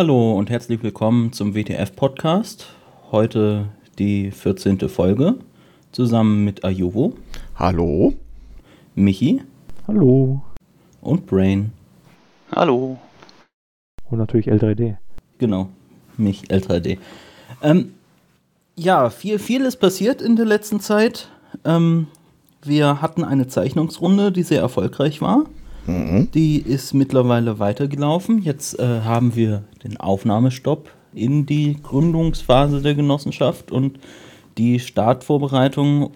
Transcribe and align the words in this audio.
Hallo 0.00 0.32
und 0.32 0.48
herzlich 0.48 0.82
willkommen 0.82 1.30
zum 1.34 1.54
WTF 1.54 1.94
Podcast. 1.94 2.68
Heute 3.10 3.66
die 3.98 4.30
14. 4.30 4.88
Folge 4.88 5.34
zusammen 5.92 6.42
mit 6.42 6.64
Ayuvo. 6.64 7.18
Hallo. 7.54 8.14
Michi. 8.94 9.42
Hallo. 9.86 10.40
Und 11.02 11.26
Brain. 11.26 11.72
Hallo. 12.50 12.96
Und 14.08 14.18
natürlich 14.18 14.48
L3D. 14.48 14.96
Genau, 15.36 15.68
mich 16.16 16.44
L3D. 16.44 16.96
Ähm, 17.62 17.92
ja, 18.76 19.10
viel, 19.10 19.38
viel 19.38 19.66
ist 19.66 19.76
passiert 19.76 20.22
in 20.22 20.34
der 20.34 20.46
letzten 20.46 20.80
Zeit. 20.80 21.28
Ähm, 21.66 22.06
wir 22.62 23.02
hatten 23.02 23.22
eine 23.22 23.48
Zeichnungsrunde, 23.48 24.32
die 24.32 24.44
sehr 24.44 24.62
erfolgreich 24.62 25.20
war. 25.20 25.44
Mhm. 25.86 26.28
Die 26.32 26.58
ist 26.58 26.94
mittlerweile 26.94 27.58
weitergelaufen. 27.58 28.42
Jetzt 28.42 28.78
äh, 28.78 29.00
haben 29.02 29.34
wir 29.34 29.64
den 29.84 29.96
Aufnahmestopp 29.96 30.90
in 31.14 31.46
die 31.46 31.76
Gründungsphase 31.82 32.82
der 32.82 32.94
Genossenschaft 32.94 33.72
und 33.72 33.98
die 34.58 34.78
Startvorbereitungen 34.78 36.10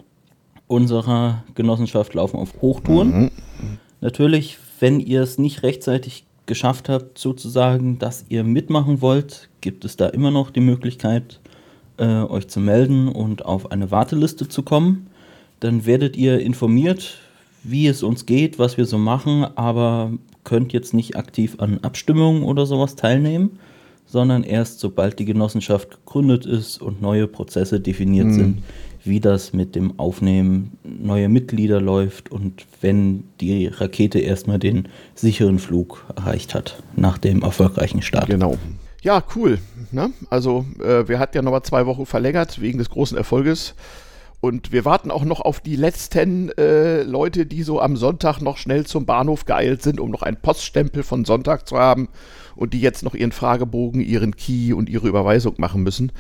unserer 0.67 1.45
Genossenschaft 1.55 2.15
laufen 2.15 2.39
auf 2.39 2.61
Hochtouren. 2.61 3.25
Mhm. 3.25 3.31
Natürlich, 4.01 4.59
wenn 4.81 5.01
ihr 5.01 5.23
es 5.23 5.39
nicht 5.39 5.63
rechtzeitig 5.63 6.25
geschafft 6.47 6.89
habt, 6.89 7.19
sozusagen, 7.19 7.99
dass 7.99 8.27
ihr 8.29 8.45
mitmachen 8.45 9.01
wollt, 9.01 9.49
gibt 9.61 9.85
es 9.85 9.97
da 9.97 10.09
immer 10.09 10.31
noch 10.31 10.51
die 10.51 10.61
Möglichkeit, 10.61 11.41
äh, 11.97 12.23
euch 12.23 12.49
zu 12.49 12.61
melden 12.61 13.09
und 13.09 13.45
auf 13.45 13.73
eine 13.73 13.91
Warteliste 13.91 14.49
zu 14.49 14.63
kommen. 14.63 15.07
Dann 15.61 15.87
werdet 15.87 16.17
ihr 16.17 16.41
informiert, 16.41 17.19
wie 17.65 17.87
es 17.87 18.03
uns 18.03 18.27
geht, 18.27 18.59
was 18.59 18.77
wir 18.77 18.85
so 18.85 18.99
machen, 18.99 19.45
aber 19.57 20.13
könnt 20.45 20.73
jetzt 20.73 20.95
nicht 20.95 21.17
aktiv 21.17 21.57
an 21.59 21.79
Abstimmungen 21.83 22.43
oder 22.45 22.67
sowas 22.67 22.97
teilnehmen, 22.97 23.59
sondern 24.07 24.45
erst 24.45 24.81
sobald 24.81 25.19
die 25.19 25.25
Genossenschaft 25.25 25.91
gegründet 25.91 26.47
ist 26.47 26.81
und 26.81 27.01
neue 27.01 27.27
Prozesse 27.27 27.81
definiert 27.81 28.27
mhm. 28.27 28.35
sind, 28.35 28.63
wie 29.03 29.21
das 29.21 29.53
mit 29.53 29.75
dem 29.75 29.99
Aufnehmen 29.99 30.79
neuer 30.83 31.29
Mitglieder 31.29 31.81
läuft 31.81 32.31
und 32.31 32.67
wenn 32.81 33.25
die 33.41 33.67
Rakete 33.67 34.19
erstmal 34.19 34.59
den 34.59 34.89
sicheren 35.15 35.59
Flug 35.59 36.07
erreicht 36.17 36.55
hat 36.55 36.83
nach 36.97 37.19
dem 37.19 37.43
erfolgreichen 37.43 38.03
Start. 38.03 38.29
Genau. 38.29 38.59
Ja, 39.03 39.23
cool. 39.37 39.59
Ne? 39.93 40.11
Also 40.31 40.65
äh, 40.83 41.07
wir 41.07 41.19
hatten 41.19 41.37
ja 41.37 41.43
nochmal 41.43 41.63
zwei 41.63 41.85
Wochen 41.85 42.07
verlängert 42.07 42.61
wegen 42.61 42.79
des 42.79 42.89
großen 42.89 43.19
Erfolges. 43.19 43.75
Und 44.45 44.73
wir 44.73 44.85
warten 44.85 45.11
auch 45.11 45.25
noch 45.25 45.41
auf 45.41 45.61
die 45.61 45.75
letzten 45.75 46.51
äh, 46.59 47.03
Leute, 47.03 47.47
die 47.47 47.63
so 47.63 47.81
am 47.81 47.97
Sonntag 47.97 48.43
noch 48.43 48.59
schnell 48.59 48.85
zum 48.85 49.07
Bahnhof 49.07 49.47
geeilt 49.47 49.81
sind, 49.83 49.99
um 49.99 50.11
noch 50.11 50.21
einen 50.21 50.37
Poststempel 50.37 51.03
von 51.03 51.25
Sonntag 51.25 51.67
zu 51.67 51.79
haben 51.79 52.11
und 52.55 52.75
die 52.75 52.83
jetzt 52.83 53.03
noch 53.05 53.15
ihren 53.15 53.33
Fragebogen, 53.33 54.03
ihren 54.03 54.37
Key 54.37 54.75
und 54.75 54.91
ihre 54.91 55.09
Überweisung 55.09 55.55
machen 55.57 55.83
müssen. 55.83 56.13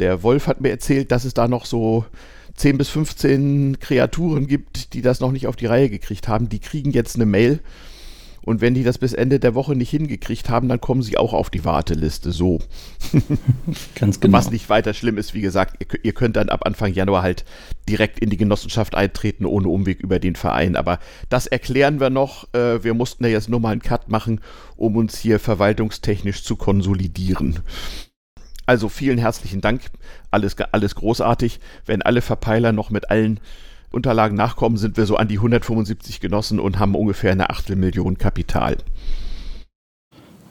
Der 0.00 0.22
Wolf 0.22 0.46
hat 0.46 0.62
mir 0.62 0.70
erzählt, 0.70 1.12
dass 1.12 1.26
es 1.26 1.34
da 1.34 1.48
noch 1.48 1.66
so 1.66 2.06
10 2.54 2.78
bis 2.78 2.88
15 2.88 3.78
Kreaturen 3.78 4.46
gibt, 4.46 4.94
die 4.94 5.02
das 5.02 5.20
noch 5.20 5.30
nicht 5.30 5.46
auf 5.46 5.56
die 5.56 5.66
Reihe 5.66 5.90
gekriegt 5.90 6.28
haben. 6.28 6.48
Die 6.48 6.60
kriegen 6.60 6.92
jetzt 6.92 7.16
eine 7.16 7.26
Mail 7.26 7.60
und 8.46 8.60
wenn 8.60 8.74
die 8.74 8.84
das 8.84 8.96
bis 8.96 9.12
Ende 9.12 9.40
der 9.40 9.56
Woche 9.56 9.74
nicht 9.74 9.90
hingekriegt 9.90 10.48
haben, 10.48 10.68
dann 10.68 10.80
kommen 10.80 11.02
sie 11.02 11.18
auch 11.18 11.32
auf 11.32 11.50
die 11.50 11.64
Warteliste. 11.64 12.30
So. 12.30 12.60
Ganz 13.96 14.20
genau. 14.20 14.38
Was 14.38 14.52
nicht 14.52 14.70
weiter 14.70 14.94
schlimm 14.94 15.18
ist, 15.18 15.34
wie 15.34 15.40
gesagt, 15.40 15.74
ihr, 15.80 16.04
ihr, 16.04 16.14
könnt 16.14 16.36
dann 16.36 16.48
ab 16.48 16.64
Anfang 16.64 16.94
Januar 16.94 17.22
halt 17.22 17.44
direkt 17.88 18.20
in 18.20 18.30
die 18.30 18.36
Genossenschaft 18.36 18.94
eintreten, 18.94 19.46
ohne 19.46 19.66
Umweg 19.68 19.98
über 19.98 20.20
den 20.20 20.36
Verein. 20.36 20.76
Aber 20.76 21.00
das 21.28 21.48
erklären 21.48 21.98
wir 21.98 22.08
noch. 22.08 22.46
Äh, 22.54 22.84
wir 22.84 22.94
mussten 22.94 23.24
ja 23.24 23.30
jetzt 23.30 23.48
nur 23.48 23.58
mal 23.58 23.72
einen 23.72 23.82
Cut 23.82 24.08
machen, 24.08 24.40
um 24.76 24.94
uns 24.94 25.18
hier 25.18 25.40
verwaltungstechnisch 25.40 26.44
zu 26.44 26.54
konsolidieren. 26.54 27.58
Also 28.64 28.88
vielen 28.88 29.18
herzlichen 29.18 29.60
Dank. 29.60 29.82
Alles, 30.30 30.56
alles 30.70 30.94
großartig. 30.94 31.58
Wenn 31.84 32.00
alle 32.00 32.20
Verpeiler 32.20 32.70
noch 32.70 32.90
mit 32.90 33.10
allen 33.10 33.40
Unterlagen 33.90 34.36
nachkommen, 34.36 34.76
sind 34.76 34.96
wir 34.96 35.06
so 35.06 35.16
an 35.16 35.28
die 35.28 35.38
175 35.38 36.20
Genossen 36.20 36.60
und 36.60 36.78
haben 36.78 36.94
ungefähr 36.94 37.32
eine 37.32 37.50
Achtelmillion 37.50 38.18
Kapital. 38.18 38.78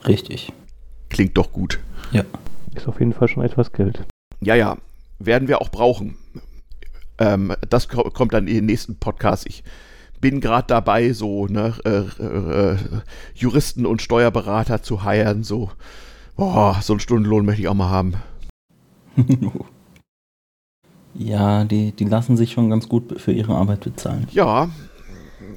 Richtig. 0.07 0.51
Klingt 1.09 1.37
doch 1.37 1.51
gut. 1.51 1.79
Ja. 2.11 2.23
Ist 2.73 2.87
auf 2.87 2.99
jeden 2.99 3.13
Fall 3.13 3.27
schon 3.27 3.43
etwas 3.43 3.71
Geld. 3.71 4.03
Ja, 4.41 4.55
ja. 4.55 4.77
Werden 5.19 5.47
wir 5.47 5.61
auch 5.61 5.69
brauchen. 5.69 6.17
Ähm, 7.17 7.53
das 7.69 7.87
kommt 7.87 8.33
dann 8.33 8.47
in 8.47 8.55
den 8.55 8.65
nächsten 8.65 8.97
Podcast. 8.97 9.47
Ich 9.47 9.63
bin 10.19 10.41
gerade 10.41 10.67
dabei, 10.67 11.13
so 11.13 11.47
ne, 11.47 11.73
äh, 11.85 12.23
äh, 12.23 12.77
Juristen 13.33 13.85
und 13.85 14.01
Steuerberater 14.01 14.81
zu 14.81 15.03
heiren. 15.03 15.43
So, 15.43 15.71
boah, 16.35 16.79
so 16.81 16.93
einen 16.93 16.99
Stundenlohn 16.99 17.45
möchte 17.45 17.61
ich 17.61 17.67
auch 17.67 17.73
mal 17.73 17.89
haben. 17.89 18.15
Ja, 21.17 21.63
die, 21.63 21.91
die 21.91 22.05
lassen 22.05 22.37
sich 22.37 22.51
schon 22.51 22.69
ganz 22.69 22.89
gut 22.89 23.19
für 23.19 23.31
ihre 23.31 23.55
Arbeit 23.55 23.81
bezahlen. 23.81 24.27
Ja, 24.31 24.69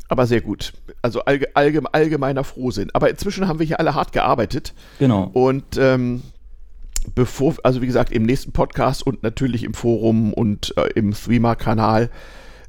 aber 0.09 0.27
sehr 0.27 0.41
gut. 0.41 0.73
Also 1.03 1.25
allge, 1.25 1.55
allgeme, 1.55 1.93
allgemeiner 1.93 2.45
Frohsinn. 2.45 2.91
Aber 2.93 3.11
inzwischen 3.11 3.49
haben 3.49 3.59
wir 3.59 3.67
hier 3.67 3.81
alle 3.81 3.95
hart 3.95 4.13
gearbeitet. 4.13 4.75
Genau. 4.99 5.31
Und 5.33 5.77
ähm, 5.79 6.23
bevor, 7.15 7.55
also 7.63 7.83
wie 7.83 7.87
gesagt, 7.87 8.13
im 8.13 8.25
nächsten 8.25 8.53
Podcast 8.53 9.07
und 9.07 9.23
natürlich 9.23 9.65
im 9.65 9.75
Forum 9.75 10.33
und 10.33 10.77
äh, 10.77 10.89
im 10.95 11.13
Threema-Kanal 11.13 12.11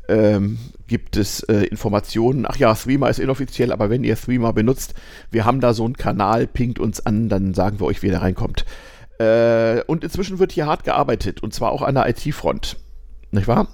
ähm, 0.07 0.57
gibt 0.87 1.17
es 1.17 1.43
äh, 1.43 1.63
Informationen. 1.65 2.45
Ach 2.47 2.57
ja, 2.57 2.73
Threema 2.73 3.09
ist 3.09 3.19
inoffiziell, 3.19 3.71
aber 3.71 3.89
wenn 3.89 4.03
ihr 4.03 4.15
Threema 4.15 4.51
benutzt, 4.51 4.95
wir 5.31 5.45
haben 5.45 5.61
da 5.61 5.73
so 5.73 5.85
einen 5.85 5.97
Kanal, 5.97 6.47
pinkt 6.47 6.79
uns 6.79 7.05
an, 7.05 7.29
dann 7.29 7.53
sagen 7.53 7.79
wir 7.79 7.85
euch, 7.85 8.01
wie 8.01 8.07
ihr 8.07 8.13
da 8.13 8.19
reinkommt. 8.19 8.65
Äh, 9.19 9.83
und 9.87 10.03
inzwischen 10.03 10.39
wird 10.39 10.53
hier 10.53 10.65
hart 10.65 10.83
gearbeitet 10.83 11.43
und 11.43 11.53
zwar 11.53 11.71
auch 11.71 11.81
an 11.81 11.95
der 11.95 12.09
IT-Front. 12.09 12.77
Nicht 13.31 13.47
wahr? 13.47 13.67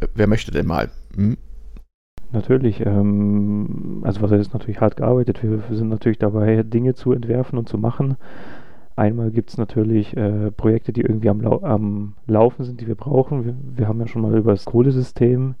Äh, 0.00 0.08
wer 0.14 0.26
möchte 0.26 0.50
denn 0.50 0.66
mal? 0.66 0.90
Hm? 1.16 1.36
Natürlich, 2.32 2.84
ähm, 2.84 4.02
also 4.04 4.22
was 4.22 4.30
heißt 4.30 4.52
natürlich 4.52 4.80
hart 4.80 4.96
gearbeitet. 4.96 5.42
Wir, 5.42 5.68
wir, 5.68 5.76
sind 5.76 5.88
natürlich 5.88 6.18
dabei, 6.18 6.62
Dinge 6.62 6.94
zu 6.94 7.12
entwerfen 7.12 7.58
und 7.58 7.68
zu 7.68 7.76
machen. 7.76 8.16
Einmal 8.94 9.30
gibt 9.30 9.50
es 9.50 9.58
natürlich 9.58 10.16
äh, 10.16 10.50
Projekte, 10.50 10.92
die 10.92 11.00
irgendwie 11.00 11.30
am, 11.30 11.40
Lau 11.40 11.60
am, 11.62 12.14
Laufen 12.26 12.64
sind, 12.64 12.80
die 12.80 12.86
wir 12.86 12.94
brauchen. 12.94 13.44
Wir, 13.46 13.54
wir 13.78 13.88
haben 13.88 13.98
ja 14.00 14.06
schon 14.06 14.22
mal 14.22 14.36
über 14.36 14.52
das 14.52 14.66
Kohlesystem 14.66 15.54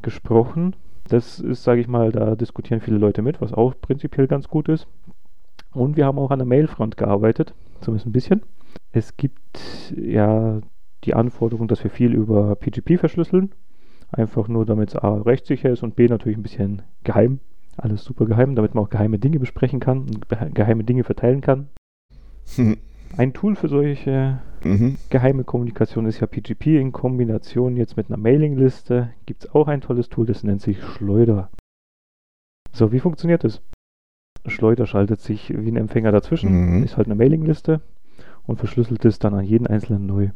gesprochen. 0.00 0.76
Das 1.08 1.40
ist, 1.40 1.64
sage 1.64 1.80
ich 1.80 1.88
mal, 1.88 2.12
da 2.12 2.36
diskutieren 2.36 2.80
viele 2.80 2.98
Leute 2.98 3.22
mit, 3.22 3.40
was 3.40 3.52
auch 3.52 3.74
prinzipiell 3.80 4.28
ganz 4.28 4.48
gut 4.48 4.68
ist. 4.68 4.86
Und 5.72 5.96
wir 5.96 6.06
haben 6.06 6.18
auch 6.18 6.30
an 6.30 6.38
der 6.38 6.46
Mailfront 6.46 6.96
gearbeitet, 6.96 7.54
zumindest 7.80 8.06
ein 8.06 8.12
bisschen. 8.12 8.42
Es 8.92 9.16
gibt 9.16 9.94
ja 9.96 10.60
die 11.04 11.14
Anforderung, 11.14 11.68
dass 11.68 11.84
wir 11.84 11.90
viel 11.90 12.14
über 12.14 12.54
PGP 12.56 12.98
verschlüsseln. 12.98 13.52
Einfach 14.10 14.48
nur, 14.48 14.64
damit 14.64 14.90
es 14.90 14.96
A 14.96 15.16
rechtssicher 15.16 15.70
ist 15.70 15.82
und 15.82 15.96
B 15.96 16.06
natürlich 16.06 16.38
ein 16.38 16.42
bisschen 16.42 16.82
geheim. 17.04 17.40
Alles 17.76 18.04
super 18.04 18.26
geheim, 18.26 18.54
damit 18.54 18.74
man 18.74 18.84
auch 18.84 18.90
geheime 18.90 19.18
Dinge 19.18 19.38
besprechen 19.38 19.80
kann 19.80 20.00
und 20.00 20.26
geheime 20.54 20.84
Dinge 20.84 21.04
verteilen 21.04 21.40
kann. 21.40 21.68
Hm. 22.56 22.76
Ein 23.16 23.32
Tool 23.32 23.56
für 23.56 23.68
solche 23.68 24.40
mhm. 24.62 24.96
geheime 25.08 25.44
Kommunikation 25.44 26.06
ist 26.06 26.20
ja 26.20 26.26
PGP 26.26 26.78
in 26.78 26.92
Kombination 26.92 27.76
jetzt 27.76 27.96
mit 27.96 28.08
einer 28.08 28.18
Mailingliste. 28.18 29.12
Gibt 29.26 29.44
es 29.44 29.54
auch 29.54 29.66
ein 29.66 29.80
tolles 29.80 30.08
Tool, 30.08 30.26
das 30.26 30.44
nennt 30.44 30.60
sich 30.60 30.82
Schleuder. 30.82 31.50
So, 32.72 32.92
wie 32.92 33.00
funktioniert 33.00 33.44
das? 33.44 33.62
Schleuder 34.46 34.86
schaltet 34.86 35.20
sich 35.20 35.52
wie 35.56 35.70
ein 35.70 35.76
Empfänger 35.76 36.12
dazwischen, 36.12 36.78
mhm. 36.78 36.84
ist 36.84 36.96
halt 36.96 37.06
eine 37.06 37.14
Mailingliste 37.14 37.80
und 38.46 38.58
verschlüsselt 38.58 39.04
es 39.04 39.18
dann 39.18 39.34
an 39.34 39.44
jeden 39.44 39.66
einzelnen 39.66 40.06
neu. 40.06 40.30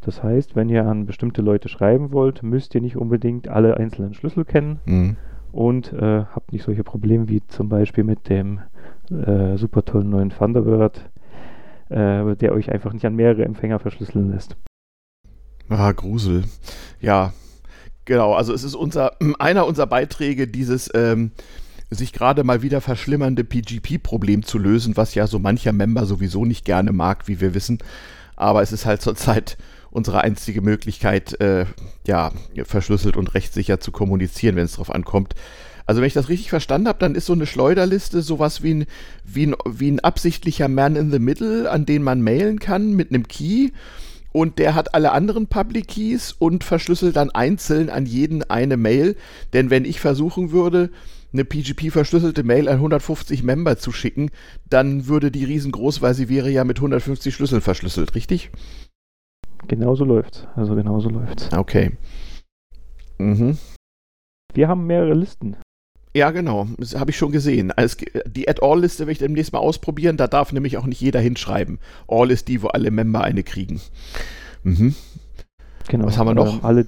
Das 0.00 0.22
heißt, 0.22 0.54
wenn 0.54 0.68
ihr 0.68 0.86
an 0.86 1.06
bestimmte 1.06 1.40
Leute 1.40 1.68
schreiben 1.68 2.12
wollt, 2.12 2.42
müsst 2.42 2.74
ihr 2.74 2.80
nicht 2.80 2.96
unbedingt 2.96 3.48
alle 3.48 3.76
einzelnen 3.78 4.14
Schlüssel 4.14 4.44
kennen 4.44 4.80
mhm. 4.84 5.16
und 5.50 5.92
äh, 5.92 6.24
habt 6.24 6.52
nicht 6.52 6.64
solche 6.64 6.84
Probleme 6.84 7.28
wie 7.28 7.42
zum 7.48 7.68
Beispiel 7.68 8.04
mit 8.04 8.28
dem 8.28 8.60
äh, 9.10 9.56
super 9.56 9.84
tollen 9.84 10.10
neuen 10.10 10.30
Thunderbird, 10.30 11.10
äh, 11.88 12.36
der 12.36 12.52
euch 12.52 12.70
einfach 12.70 12.92
nicht 12.92 13.06
an 13.06 13.16
mehrere 13.16 13.44
Empfänger 13.44 13.78
verschlüsseln 13.78 14.30
lässt. 14.30 14.56
Ah, 15.68 15.92
Grusel. 15.92 16.44
Ja, 17.00 17.32
genau. 18.04 18.34
Also 18.34 18.52
es 18.52 18.64
ist 18.64 18.74
unser 18.74 19.12
einer 19.38 19.66
unserer 19.66 19.86
Beiträge, 19.86 20.46
dieses 20.46 20.90
ähm, 20.94 21.30
sich 21.90 22.12
gerade 22.12 22.44
mal 22.44 22.62
wieder 22.62 22.80
verschlimmernde 22.80 23.44
PGP-Problem 23.44 24.44
zu 24.44 24.58
lösen, 24.58 24.96
was 24.96 25.14
ja 25.14 25.26
so 25.26 25.38
mancher 25.38 25.72
Member 25.72 26.06
sowieso 26.06 26.44
nicht 26.44 26.64
gerne 26.64 26.92
mag, 26.92 27.28
wie 27.28 27.40
wir 27.40 27.54
wissen. 27.54 27.78
Aber 28.36 28.62
es 28.62 28.72
ist 28.72 28.86
halt 28.86 29.02
zurzeit 29.02 29.56
unsere 29.90 30.22
einzige 30.22 30.60
Möglichkeit, 30.60 31.40
äh, 31.40 31.66
ja, 32.06 32.32
verschlüsselt 32.64 33.16
und 33.16 33.34
rechtssicher 33.34 33.78
zu 33.78 33.92
kommunizieren, 33.92 34.56
wenn 34.56 34.64
es 34.64 34.72
darauf 34.72 34.90
ankommt. 34.92 35.34
Also 35.86 36.00
wenn 36.00 36.08
ich 36.08 36.14
das 36.14 36.28
richtig 36.28 36.50
verstanden 36.50 36.88
habe, 36.88 36.98
dann 36.98 37.14
ist 37.14 37.26
so 37.26 37.34
eine 37.34 37.46
Schleuderliste 37.46 38.22
sowas 38.22 38.62
wie 38.62 38.74
ein, 38.74 38.86
wie, 39.24 39.46
ein, 39.46 39.54
wie 39.66 39.90
ein 39.90 40.00
absichtlicher 40.00 40.68
Man 40.68 40.96
in 40.96 41.12
the 41.12 41.18
Middle, 41.18 41.70
an 41.70 41.86
den 41.86 42.02
man 42.02 42.22
mailen 42.22 42.58
kann 42.58 42.94
mit 42.94 43.10
einem 43.10 43.28
Key. 43.28 43.70
Und 44.32 44.58
der 44.58 44.74
hat 44.74 44.94
alle 44.94 45.12
anderen 45.12 45.46
Public 45.46 45.86
Keys 45.86 46.34
und 46.36 46.64
verschlüsselt 46.64 47.14
dann 47.14 47.30
einzeln 47.30 47.88
an 47.88 48.04
jeden 48.04 48.42
eine 48.42 48.76
Mail. 48.76 49.16
Denn 49.52 49.70
wenn 49.70 49.84
ich 49.84 50.00
versuchen 50.00 50.50
würde, 50.50 50.90
eine 51.34 51.44
PGP-verschlüsselte 51.44 52.44
Mail 52.44 52.68
an 52.68 52.76
150 52.76 53.42
Member 53.42 53.76
zu 53.76 53.92
schicken, 53.92 54.30
dann 54.68 55.06
würde 55.06 55.30
die 55.30 55.44
riesengroß, 55.44 56.00
weil 56.00 56.14
sie 56.14 56.28
wäre 56.28 56.48
ja 56.48 56.64
mit 56.64 56.78
150 56.78 57.34
Schlüsseln 57.34 57.60
verschlüsselt, 57.60 58.14
richtig? 58.14 58.50
Genauso 59.68 60.04
läuft's. 60.04 60.46
Also 60.56 60.74
genauso 60.74 61.10
läuft's. 61.10 61.52
Okay. 61.52 61.92
Mhm. 63.18 63.58
Wir 64.54 64.68
haben 64.68 64.86
mehrere 64.86 65.14
Listen. 65.14 65.56
Ja, 66.16 66.30
genau. 66.30 66.68
Das 66.78 66.94
habe 66.94 67.10
ich 67.10 67.16
schon 67.16 67.32
gesehen. 67.32 67.72
Also, 67.72 67.96
die 68.26 68.48
Add-All-Liste 68.48 69.00
werde 69.00 69.12
ich 69.12 69.18
demnächst 69.18 69.52
mal 69.52 69.58
ausprobieren. 69.58 70.16
Da 70.16 70.28
darf 70.28 70.52
nämlich 70.52 70.76
auch 70.76 70.86
nicht 70.86 71.00
jeder 71.00 71.18
hinschreiben. 71.18 71.80
All 72.06 72.30
ist 72.30 72.46
die, 72.46 72.62
wo 72.62 72.68
alle 72.68 72.92
Member 72.92 73.22
eine 73.22 73.42
kriegen. 73.42 73.80
Mhm. 74.62 74.94
Genau. 75.88 76.06
Was 76.06 76.16
haben 76.16 76.28
wir 76.28 76.34
noch? 76.34 76.62
Alle, 76.62 76.86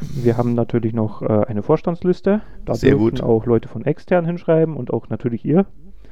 wir 0.00 0.36
haben 0.36 0.54
natürlich 0.54 0.92
noch 0.92 1.22
äh, 1.22 1.26
eine 1.46 1.62
Vorstandsliste. 1.62 2.40
Da 2.64 2.74
Sehr 2.74 2.90
dürfen 2.90 3.04
gut. 3.16 3.22
auch 3.22 3.46
Leute 3.46 3.68
von 3.68 3.84
extern 3.84 4.24
hinschreiben 4.24 4.76
und 4.76 4.92
auch 4.92 5.08
natürlich 5.08 5.44
ihr, 5.44 5.66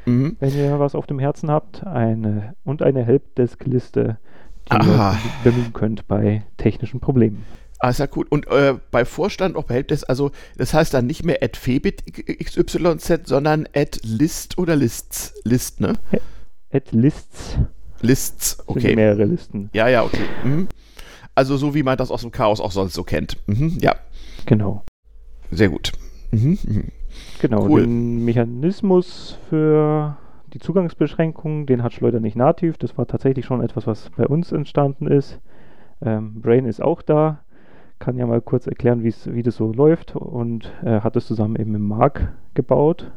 Mhm. 0.06 0.36
wenn 0.38 0.54
ihr 0.54 0.78
was 0.78 0.94
auf 0.94 1.06
dem 1.06 1.18
Herzen 1.18 1.50
habt. 1.50 1.84
Eine, 1.86 2.54
und 2.64 2.82
eine 2.82 3.04
Helpdesk-Liste, 3.04 4.18
die 4.66 4.70
Aha. 4.70 5.12
ihr 5.44 5.50
bemühen 5.50 5.72
könnt 5.72 6.06
bei 6.06 6.44
technischen 6.58 7.00
Problemen. 7.00 7.44
Ah, 7.78 7.90
ist 7.90 7.98
ja 7.98 8.06
gut. 8.06 8.30
Und 8.30 8.46
äh, 8.46 8.74
bei 8.90 9.04
Vorstand 9.04 9.56
auch 9.56 9.64
behält 9.64 9.90
das, 9.90 10.04
also 10.04 10.30
das 10.56 10.72
heißt 10.72 10.94
dann 10.94 11.06
nicht 11.06 11.24
mehr 11.24 11.38
at 11.42 11.56
Febit 11.56 12.04
XYZ, 12.06 13.26
sondern 13.28 13.68
at 13.74 14.00
List 14.02 14.58
oder 14.58 14.76
Lists. 14.76 15.34
List, 15.44 15.80
ne? 15.80 15.94
Add 16.72 16.86
Lists 16.96 17.58
Lists, 18.00 18.58
okay. 18.66 18.94
mehrere 18.94 19.24
Listen. 19.24 19.70
Ja, 19.72 19.88
ja, 19.88 20.04
okay. 20.04 20.22
Mhm. 20.44 20.68
Also 21.36 21.56
so 21.56 21.74
wie 21.74 21.82
man 21.84 21.96
das 21.96 22.10
aus 22.10 22.22
dem 22.22 22.32
Chaos 22.32 22.60
auch 22.60 22.72
sonst 22.72 22.94
so 22.94 23.04
kennt. 23.04 23.36
Mhm. 23.46 23.78
Ja, 23.80 23.94
Genau. 24.46 24.82
sehr 25.52 25.68
gut. 25.68 25.92
Mhm. 26.32 26.58
Mhm. 26.64 26.84
Genau, 27.40 27.66
Cool. 27.68 27.82
den 27.82 28.24
Mechanismus 28.24 29.38
für 29.48 30.16
die 30.52 30.58
Zugangsbeschränkung, 30.58 31.66
den 31.66 31.82
hat 31.82 31.92
Schleuder 31.92 32.20
nicht 32.20 32.36
nativ. 32.36 32.78
Das 32.78 32.96
war 32.98 33.06
tatsächlich 33.06 33.44
schon 33.44 33.62
etwas, 33.62 33.86
was 33.86 34.10
bei 34.16 34.26
uns 34.26 34.50
entstanden 34.52 35.06
ist. 35.06 35.38
Ähm, 36.02 36.40
Brain 36.40 36.64
ist 36.66 36.82
auch 36.82 37.02
da, 37.02 37.40
kann 37.98 38.16
ja 38.18 38.26
mal 38.26 38.40
kurz 38.40 38.66
erklären, 38.66 39.02
wie 39.04 39.42
das 39.42 39.56
so 39.56 39.72
läuft 39.72 40.16
und 40.16 40.70
äh, 40.84 41.00
hat 41.00 41.16
es 41.16 41.26
zusammen 41.26 41.56
eben 41.56 41.72
mit 41.72 41.80
Marc 41.82 42.32
gebaut. 42.54 43.10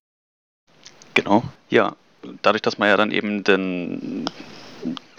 Genau, 1.13 1.43
ja. 1.69 1.95
Dadurch, 2.41 2.61
dass 2.61 2.77
man 2.77 2.89
ja 2.89 2.97
dann 2.97 3.11
eben 3.11 3.43
den, 3.45 4.25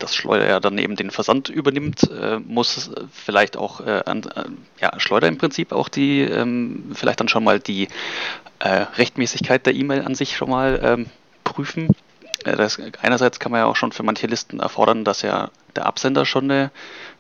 das 0.03 0.15
Schleuder 0.15 0.49
ja 0.49 0.61
dann 0.61 0.79
eben 0.79 0.97
den 0.97 1.11
Versand 1.11 1.49
übernimmt, 1.49 2.11
äh, 2.11 2.39
muss 2.39 2.91
vielleicht 3.13 3.57
auch 3.57 3.81
äh, 3.81 4.03
an, 4.07 4.23
äh, 4.35 4.45
ja, 4.81 4.99
Schleuder 4.99 5.29
im 5.29 5.39
Prinzip 5.39 5.73
auch 5.73 5.89
die, 5.89 6.23
ähm, 6.23 6.91
vielleicht 6.95 7.21
dann 7.21 7.29
schon 7.29 7.45
mal 7.45 7.61
die 7.61 7.89
äh, 8.59 8.69
Rechtmäßigkeit 8.69 9.65
der 9.67 9.75
E-Mail 9.75 10.03
an 10.03 10.15
sich 10.15 10.37
schon 10.37 10.51
mal 10.51 10.81
ähm, 10.83 11.07
prüfen. 11.45 11.89
Äh, 12.45 12.57
das, 12.57 12.79
einerseits 13.03 13.39
kann 13.39 13.53
man 13.53 13.61
ja 13.61 13.67
auch 13.67 13.77
schon 13.77 13.93
für 13.93 14.03
manche 14.03 14.27
Listen 14.27 14.61
erfordern, 14.61 15.05
dass 15.05 15.23
ja 15.23 15.51
der 15.77 15.87
Absender 15.87 16.27
schon 16.27 16.45
eine 16.45 16.71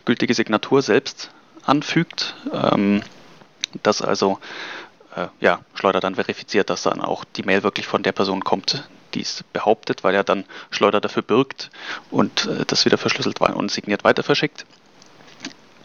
gültige 0.05 0.35
Signatur 0.35 0.82
selbst 0.82 1.31
anfügt. 1.65 2.35
Ähm, 2.53 3.03
dass 3.82 4.03
also 4.03 4.38
ja, 5.41 5.61
Schleuder 5.75 5.99
dann 5.99 6.15
verifiziert, 6.15 6.71
dass 6.71 6.85
dann 6.85 7.00
auch 7.00 7.25
die 7.25 7.43
Mail 7.43 7.65
wirklich 7.65 7.87
von 7.87 8.05
der 8.05 8.12
Person 8.12 8.44
kommt, 8.44 8.88
die 9.15 9.23
es 9.23 9.45
behauptet, 9.53 10.05
weil 10.05 10.15
er 10.15 10.25
dann 10.25 10.45
Schleuder 10.71 11.01
dafür 11.01 11.23
birgt 11.23 11.71
und 12.11 12.47
äh, 12.47 12.65
das 12.67 12.85
wieder 12.85 12.99
verschlüsselt 12.99 13.41
und 13.41 13.71
signiert 13.71 14.05
weiter 14.05 14.23
verschickt. 14.23 14.67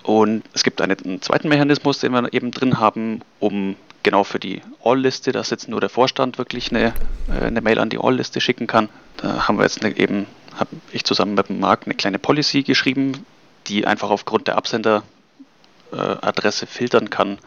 Und 0.03 0.43
es 0.53 0.63
gibt 0.63 0.81
einen, 0.81 0.97
einen 1.03 1.21
zweiten 1.21 1.47
Mechanismus, 1.47 1.99
den 1.99 2.11
wir 2.11 2.31
eben 2.31 2.51
drin 2.51 2.79
haben, 2.79 3.21
um 3.39 3.75
genau 4.03 4.23
für 4.23 4.37
die 4.37 4.61
All-Liste, 4.83 5.31
dass 5.31 5.49
jetzt 5.49 5.67
nur 5.67 5.81
der 5.81 5.89
Vorstand 5.89 6.37
wirklich 6.37 6.69
eine, 6.69 6.93
äh, 7.27 7.45
eine 7.45 7.61
Mail 7.61 7.79
an 7.79 7.89
die 7.89 7.97
All-Liste 7.97 8.39
schicken 8.39 8.67
kann. 8.67 8.89
Da 9.17 9.47
haben 9.47 9.57
wir 9.57 9.63
jetzt 9.63 9.83
eine, 9.83 9.97
eben, 9.97 10.27
habe 10.55 10.69
ich 10.91 11.03
zusammen 11.03 11.33
mit 11.33 11.49
Marc 11.49 11.85
eine 11.85 11.95
kleine 11.95 12.19
Policy 12.19 12.61
geschrieben, 12.61 13.25
die 13.67 13.87
einfach 13.87 14.11
aufgrund 14.11 14.47
der 14.47 14.57
Absenderadresse 14.57 16.67
filtern 16.67 17.09
kann, 17.09 17.39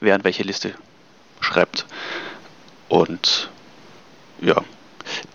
wer 0.00 0.16
an 0.16 0.24
welche 0.24 0.42
Liste 0.42 0.74
schreibt. 1.40 1.86
Und 2.88 3.50
ja, 4.40 4.56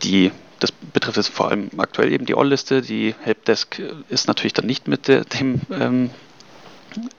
die, 0.05 0.31
das 0.59 0.71
betrifft 0.71 1.17
jetzt 1.17 1.29
vor 1.29 1.49
allem 1.49 1.69
aktuell 1.77 2.11
eben 2.11 2.25
die 2.25 2.35
All-Liste. 2.35 2.81
Die 2.81 3.15
Helpdesk 3.21 3.81
ist 4.09 4.27
natürlich 4.27 4.53
dann 4.53 4.65
nicht 4.65 4.87
mit 4.87 5.07
dem 5.07 5.61
ähm, 5.71 6.09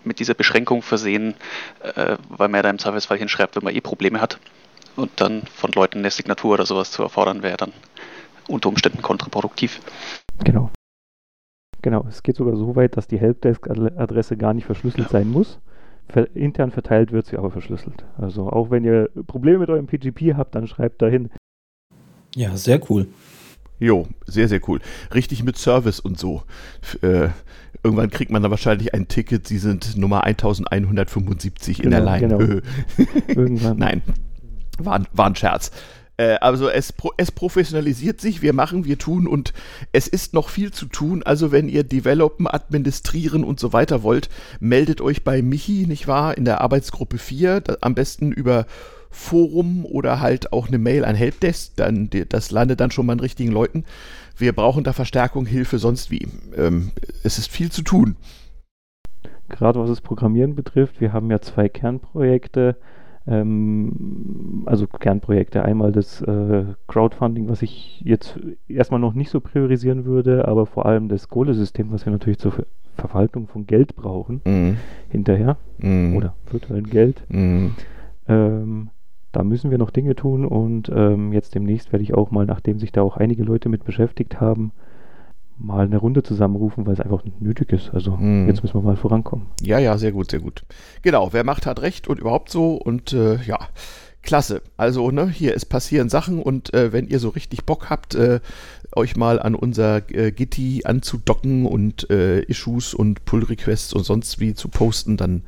mit 0.04 0.20
dieser 0.20 0.34
Beschränkung 0.34 0.82
versehen, 0.82 1.34
äh, 1.82 2.16
weil 2.28 2.48
man 2.48 2.58
ja 2.58 2.62
da 2.62 2.70
im 2.70 2.78
Zweifelsfall 2.78 3.18
hinschreibt, 3.18 3.56
wenn 3.56 3.64
man 3.64 3.74
eh 3.74 3.80
Probleme 3.80 4.20
hat. 4.20 4.38
Und 4.96 5.10
dann 5.16 5.42
von 5.42 5.70
Leuten 5.72 5.98
eine 5.98 6.10
Signatur 6.10 6.54
oder 6.54 6.64
sowas 6.64 6.90
zu 6.90 7.02
erfordern, 7.02 7.42
wäre 7.42 7.58
dann 7.58 7.72
unter 8.48 8.68
Umständen 8.68 9.02
kontraproduktiv. 9.02 9.80
Genau. 10.44 10.70
Genau, 11.82 12.06
es 12.08 12.22
geht 12.22 12.36
sogar 12.36 12.56
so 12.56 12.74
weit, 12.74 12.96
dass 12.96 13.06
die 13.06 13.18
Helpdesk-Adresse 13.18 14.36
gar 14.36 14.54
nicht 14.54 14.64
verschlüsselt 14.64 15.10
sein 15.10 15.28
muss. 15.28 15.60
Ver 16.08 16.34
intern 16.34 16.70
verteilt 16.70 17.12
wird 17.12 17.26
sie 17.26 17.36
aber 17.36 17.50
verschlüsselt. 17.50 18.04
Also 18.16 18.48
auch 18.48 18.70
wenn 18.70 18.84
ihr 18.84 19.10
Probleme 19.26 19.58
mit 19.58 19.70
eurem 19.70 19.86
PGP 19.86 20.34
habt, 20.36 20.54
dann 20.54 20.66
schreibt 20.66 21.02
dahin. 21.02 21.30
Ja, 22.36 22.56
sehr 22.56 22.80
cool. 22.90 23.08
Jo, 23.80 24.06
sehr, 24.26 24.48
sehr 24.48 24.60
cool. 24.68 24.80
Richtig 25.14 25.42
mit 25.42 25.58
Service 25.58 26.00
und 26.00 26.18
so. 26.18 26.42
Äh, 27.02 27.28
irgendwann 27.82 28.10
kriegt 28.10 28.30
man 28.30 28.42
dann 28.42 28.50
wahrscheinlich 28.50 28.94
ein 28.94 29.08
Ticket, 29.08 29.46
sie 29.48 29.58
sind 29.58 29.96
Nummer 29.96 30.24
1175 30.24 31.82
in 31.82 31.90
der 31.90 32.00
Genau, 32.00 32.12
Line. 32.12 32.28
genau. 32.28 32.60
Irgendwann. 33.28 33.78
Nein, 33.78 34.02
war, 34.78 34.94
ein- 34.94 35.06
war 35.12 35.26
ein 35.26 35.34
Scherz. 35.36 35.70
Äh, 36.18 36.36
also 36.40 36.68
es, 36.70 36.94
es 37.18 37.30
professionalisiert 37.32 38.20
sich, 38.20 38.40
wir 38.40 38.54
machen, 38.54 38.84
wir 38.86 38.96
tun 38.98 39.26
und 39.26 39.52
es 39.92 40.08
ist 40.08 40.32
noch 40.32 40.48
viel 40.48 40.70
zu 40.72 40.86
tun. 40.86 41.22
Also 41.22 41.52
wenn 41.52 41.68
ihr 41.68 41.84
developen, 41.84 42.46
administrieren 42.46 43.44
und 43.44 43.60
so 43.60 43.72
weiter 43.74 44.02
wollt, 44.02 44.30
meldet 44.60 45.00
euch 45.02 45.22
bei 45.24 45.42
Michi, 45.42 45.86
nicht 45.86 46.06
wahr, 46.08 46.36
in 46.38 46.44
der 46.46 46.60
Arbeitsgruppe 46.62 47.18
4, 47.18 47.60
da, 47.60 47.76
am 47.82 47.94
besten 47.94 48.32
über 48.32 48.66
Forum 49.16 49.86
oder 49.86 50.20
halt 50.20 50.52
auch 50.52 50.68
eine 50.68 50.78
Mail 50.78 51.04
an 51.04 51.16
Helpdesk, 51.16 51.74
dann, 51.76 52.10
das 52.28 52.50
landet 52.50 52.80
dann 52.80 52.90
schon 52.90 53.06
mal 53.06 53.14
an 53.14 53.20
richtigen 53.20 53.50
Leuten. 53.50 53.84
Wir 54.36 54.52
brauchen 54.52 54.84
da 54.84 54.92
Verstärkung, 54.92 55.46
Hilfe, 55.46 55.78
sonst 55.78 56.10
wie. 56.10 56.28
Ähm, 56.56 56.90
es 57.24 57.38
ist 57.38 57.50
viel 57.50 57.70
zu 57.72 57.82
tun. 57.82 58.16
Gerade 59.48 59.80
was 59.80 59.88
das 59.88 60.00
Programmieren 60.02 60.54
betrifft, 60.54 61.00
wir 61.00 61.12
haben 61.12 61.30
ja 61.30 61.40
zwei 61.40 61.68
Kernprojekte. 61.68 62.76
Ähm, 63.26 64.62
also 64.66 64.86
Kernprojekte. 64.86 65.64
Einmal 65.64 65.92
das 65.92 66.20
äh, 66.20 66.64
Crowdfunding, 66.86 67.48
was 67.48 67.62
ich 67.62 68.00
jetzt 68.04 68.38
erstmal 68.68 69.00
noch 69.00 69.14
nicht 69.14 69.30
so 69.30 69.40
priorisieren 69.40 70.04
würde, 70.04 70.46
aber 70.46 70.66
vor 70.66 70.86
allem 70.86 71.08
das 71.08 71.28
Kohle-System, 71.28 71.90
was 71.90 72.04
wir 72.04 72.12
natürlich 72.12 72.38
zur 72.38 72.52
Ver 72.52 72.66
Verwaltung 72.98 73.46
von 73.46 73.66
Geld 73.66 73.94
brauchen, 73.94 74.40
Mhm. 74.46 74.76
hinterher. 75.10 75.58
Mhm. 75.78 76.16
Oder 76.16 76.34
virtuellen 76.50 76.88
Geld. 76.88 77.22
Mhm. 77.28 77.74
Ähm, 78.26 78.88
da 79.36 79.44
müssen 79.44 79.70
wir 79.70 79.76
noch 79.76 79.90
Dinge 79.90 80.16
tun 80.16 80.46
und 80.46 80.88
ähm, 80.88 81.30
jetzt 81.30 81.54
demnächst 81.54 81.92
werde 81.92 82.02
ich 82.02 82.14
auch 82.14 82.30
mal, 82.30 82.46
nachdem 82.46 82.78
sich 82.78 82.90
da 82.90 83.02
auch 83.02 83.18
einige 83.18 83.42
Leute 83.42 83.68
mit 83.68 83.84
beschäftigt 83.84 84.40
haben, 84.40 84.72
mal 85.58 85.84
eine 85.84 85.98
Runde 85.98 86.22
zusammenrufen, 86.22 86.86
weil 86.86 86.94
es 86.94 87.00
einfach 87.00 87.22
nötig 87.38 87.70
ist. 87.70 87.90
Also 87.92 88.18
Hm. 88.18 88.48
jetzt 88.48 88.62
müssen 88.62 88.76
wir 88.76 88.82
mal 88.82 88.96
vorankommen. 88.96 89.48
Ja, 89.60 89.78
ja, 89.78 89.98
sehr 89.98 90.12
gut, 90.12 90.30
sehr 90.30 90.40
gut. 90.40 90.64
Genau, 91.02 91.34
wer 91.34 91.44
macht, 91.44 91.66
hat 91.66 91.82
recht 91.82 92.08
und 92.08 92.18
überhaupt 92.18 92.48
so 92.48 92.76
und 92.76 93.12
äh, 93.12 93.36
ja, 93.42 93.58
klasse. 94.22 94.62
Also, 94.78 95.10
ne, 95.10 95.28
hier, 95.28 95.54
es 95.54 95.66
passieren 95.66 96.08
Sachen 96.08 96.40
und 96.40 96.72
äh, 96.72 96.94
wenn 96.94 97.06
ihr 97.06 97.18
so 97.18 97.28
richtig 97.28 97.66
Bock 97.66 97.90
habt, 97.90 98.14
äh, 98.14 98.40
euch 98.94 99.16
mal 99.16 99.38
an 99.38 99.54
unser 99.54 99.98
äh, 100.14 100.32
Gitti 100.32 100.82
anzudocken 100.86 101.66
und 101.66 102.08
äh, 102.08 102.40
Issues 102.40 102.94
und 102.94 103.26
Pull-Requests 103.26 103.92
und 103.92 104.04
sonst 104.04 104.40
wie 104.40 104.54
zu 104.54 104.68
posten, 104.68 105.18
dann 105.18 105.42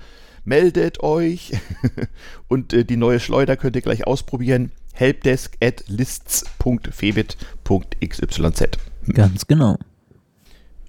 meldet 0.49 1.03
euch 1.03 1.53
und 2.49 2.73
äh, 2.73 2.85
die 2.85 2.97
neue 2.97 3.21
Schleuder 3.21 3.57
könnt 3.57 3.77
ihr 3.77 3.83
gleich 3.83 4.07
ausprobieren. 4.07 4.73
Helpdesk 4.95 5.57
at 5.63 5.85
lists.febit.xyz. 5.87 8.79
Ganz 9.13 9.47
genau. 9.47 9.79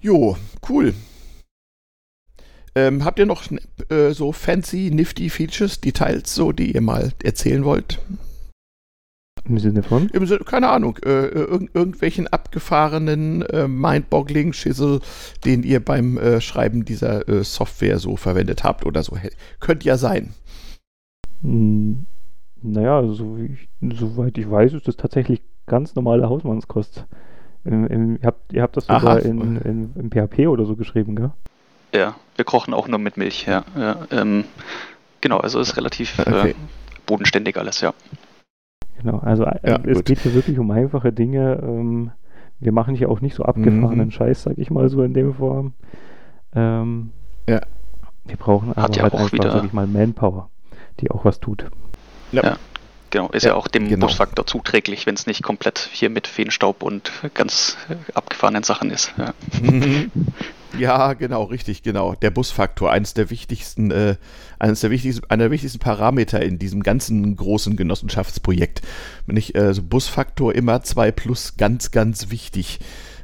Jo, 0.00 0.36
cool. 0.68 0.94
Ähm, 2.74 3.04
habt 3.04 3.18
ihr 3.18 3.26
noch 3.26 3.44
äh, 3.88 4.12
so 4.12 4.32
fancy, 4.32 4.90
nifty 4.90 5.28
Features, 5.28 5.80
Details, 5.80 6.34
so, 6.34 6.52
die 6.52 6.72
ihr 6.72 6.80
mal 6.80 7.12
erzählen 7.22 7.64
wollt? 7.64 7.98
Im 9.50 9.58
Sinne 9.58 9.82
von? 9.82 10.08
Im 10.10 10.26
Sinne, 10.26 10.44
keine 10.44 10.68
Ahnung, 10.68 10.96
äh, 11.04 11.26
irg 11.26 11.70
irgendwelchen 11.74 12.28
abgefahrenen 12.28 13.42
äh, 13.42 13.66
Mindboggling-Schissel, 13.66 15.00
den 15.44 15.64
ihr 15.64 15.84
beim 15.84 16.18
äh, 16.18 16.40
Schreiben 16.40 16.84
dieser 16.84 17.28
äh, 17.28 17.42
Software 17.42 17.98
so 17.98 18.16
verwendet 18.16 18.62
habt 18.62 18.86
oder 18.86 19.02
so. 19.02 19.16
Könnt 19.58 19.82
ja 19.82 19.96
sein. 19.96 20.34
Hm, 21.42 22.06
Naja, 22.62 23.02
so 23.08 23.38
wie 23.38 23.56
ich, 23.56 23.98
soweit 23.98 24.38
ich 24.38 24.48
weiß, 24.48 24.72
ist 24.74 24.86
das 24.86 24.96
tatsächlich 24.96 25.42
ganz 25.66 25.96
normale 25.96 26.28
Hausmannskost. 26.28 27.06
Im, 27.64 27.88
im, 27.88 28.16
ihr, 28.22 28.26
habt, 28.26 28.52
ihr 28.52 28.62
habt 28.62 28.76
das 28.76 28.88
Aha. 28.88 29.00
sogar 29.00 29.20
in, 29.20 29.56
in, 29.56 29.92
im 29.96 30.10
PHP 30.10 30.46
oder 30.46 30.64
so 30.64 30.76
geschrieben, 30.76 31.16
gell? 31.16 31.32
Ja, 31.92 32.14
wir 32.36 32.44
kochen 32.44 32.72
auch 32.72 32.86
nur 32.86 33.00
mit 33.00 33.16
Milch, 33.16 33.46
ja. 33.46 33.64
ja 33.76 34.06
ähm, 34.12 34.44
genau, 35.20 35.38
also 35.38 35.58
ist 35.58 35.76
relativ 35.76 36.20
Okay. 36.20 36.50
äh, 36.50 36.54
bodenständig 37.06 37.56
alles, 37.56 37.80
ja. 37.80 37.94
Genau, 39.02 39.18
also 39.18 39.44
äh, 39.44 39.58
ja, 39.64 39.80
es 39.84 39.98
gut. 39.98 40.04
geht 40.06 40.18
hier 40.20 40.34
wirklich 40.34 40.58
um 40.58 40.70
einfache 40.70 41.12
Dinge. 41.12 41.60
Ähm, 41.62 42.10
wir 42.58 42.72
machen 42.72 42.94
hier 42.94 43.08
auch 43.10 43.20
nicht 43.20 43.34
so 43.34 43.44
abgefahrenen 43.44 44.06
mhm. 44.06 44.10
Scheiß, 44.10 44.42
sag 44.42 44.58
ich 44.58 44.70
mal 44.70 44.88
so 44.88 45.02
in 45.02 45.14
dem 45.14 45.34
Form. 45.34 45.72
Ähm, 46.54 47.10
ja. 47.48 47.60
Wir 48.24 48.36
brauchen 48.36 48.72
aber 48.76 48.94
ja 48.94 49.02
halt 49.02 49.14
einfach 49.14 49.32
wieder 49.32 49.54
wirklich 49.54 49.72
mal 49.72 49.86
Manpower, 49.86 50.50
die 51.00 51.10
auch 51.10 51.24
was 51.24 51.40
tut. 51.40 51.66
Ja. 52.32 52.42
ja. 52.42 52.56
Genau, 53.08 53.28
ist 53.30 53.42
ja, 53.42 53.50
ja 53.50 53.56
auch 53.56 53.66
dem 53.66 53.88
genau. 53.88 54.06
Busfaktor 54.06 54.46
zuträglich, 54.46 55.04
wenn 55.04 55.14
es 55.14 55.26
nicht 55.26 55.42
komplett 55.42 55.88
hier 55.92 56.10
mit 56.10 56.28
Feenstaub 56.28 56.84
und 56.84 57.10
ganz 57.34 57.76
abgefahrenen 58.14 58.62
Sachen 58.62 58.90
ist. 58.90 59.12
Ja. 59.18 59.34
ja, 60.78 61.12
genau, 61.14 61.44
richtig, 61.44 61.82
genau. 61.82 62.14
Der 62.14 62.30
Busfaktor, 62.30 62.90
eines 62.90 63.14
der 63.14 63.30
wichtigsten, 63.30 63.90
äh, 63.90 64.16
eines 64.58 64.80
der 64.80 64.90
wichtigsten, 64.90 65.24
einer 65.30 65.44
der 65.44 65.50
wichtigsten 65.50 65.78
Parameter 65.78 66.42
in 66.42 66.58
diesem 66.58 66.82
ganzen 66.82 67.36
großen 67.36 67.76
Genossenschaftsprojekt. 67.76 68.82
Wenn 69.26 69.36
ich 69.36 69.54
äh, 69.54 69.74
so 69.74 69.82
Busfaktor 69.82 70.54
immer 70.54 70.82
2 70.82 71.12
plus 71.12 71.56
ganz, 71.56 71.90
ganz 71.90 72.30
wichtig. 72.30 72.80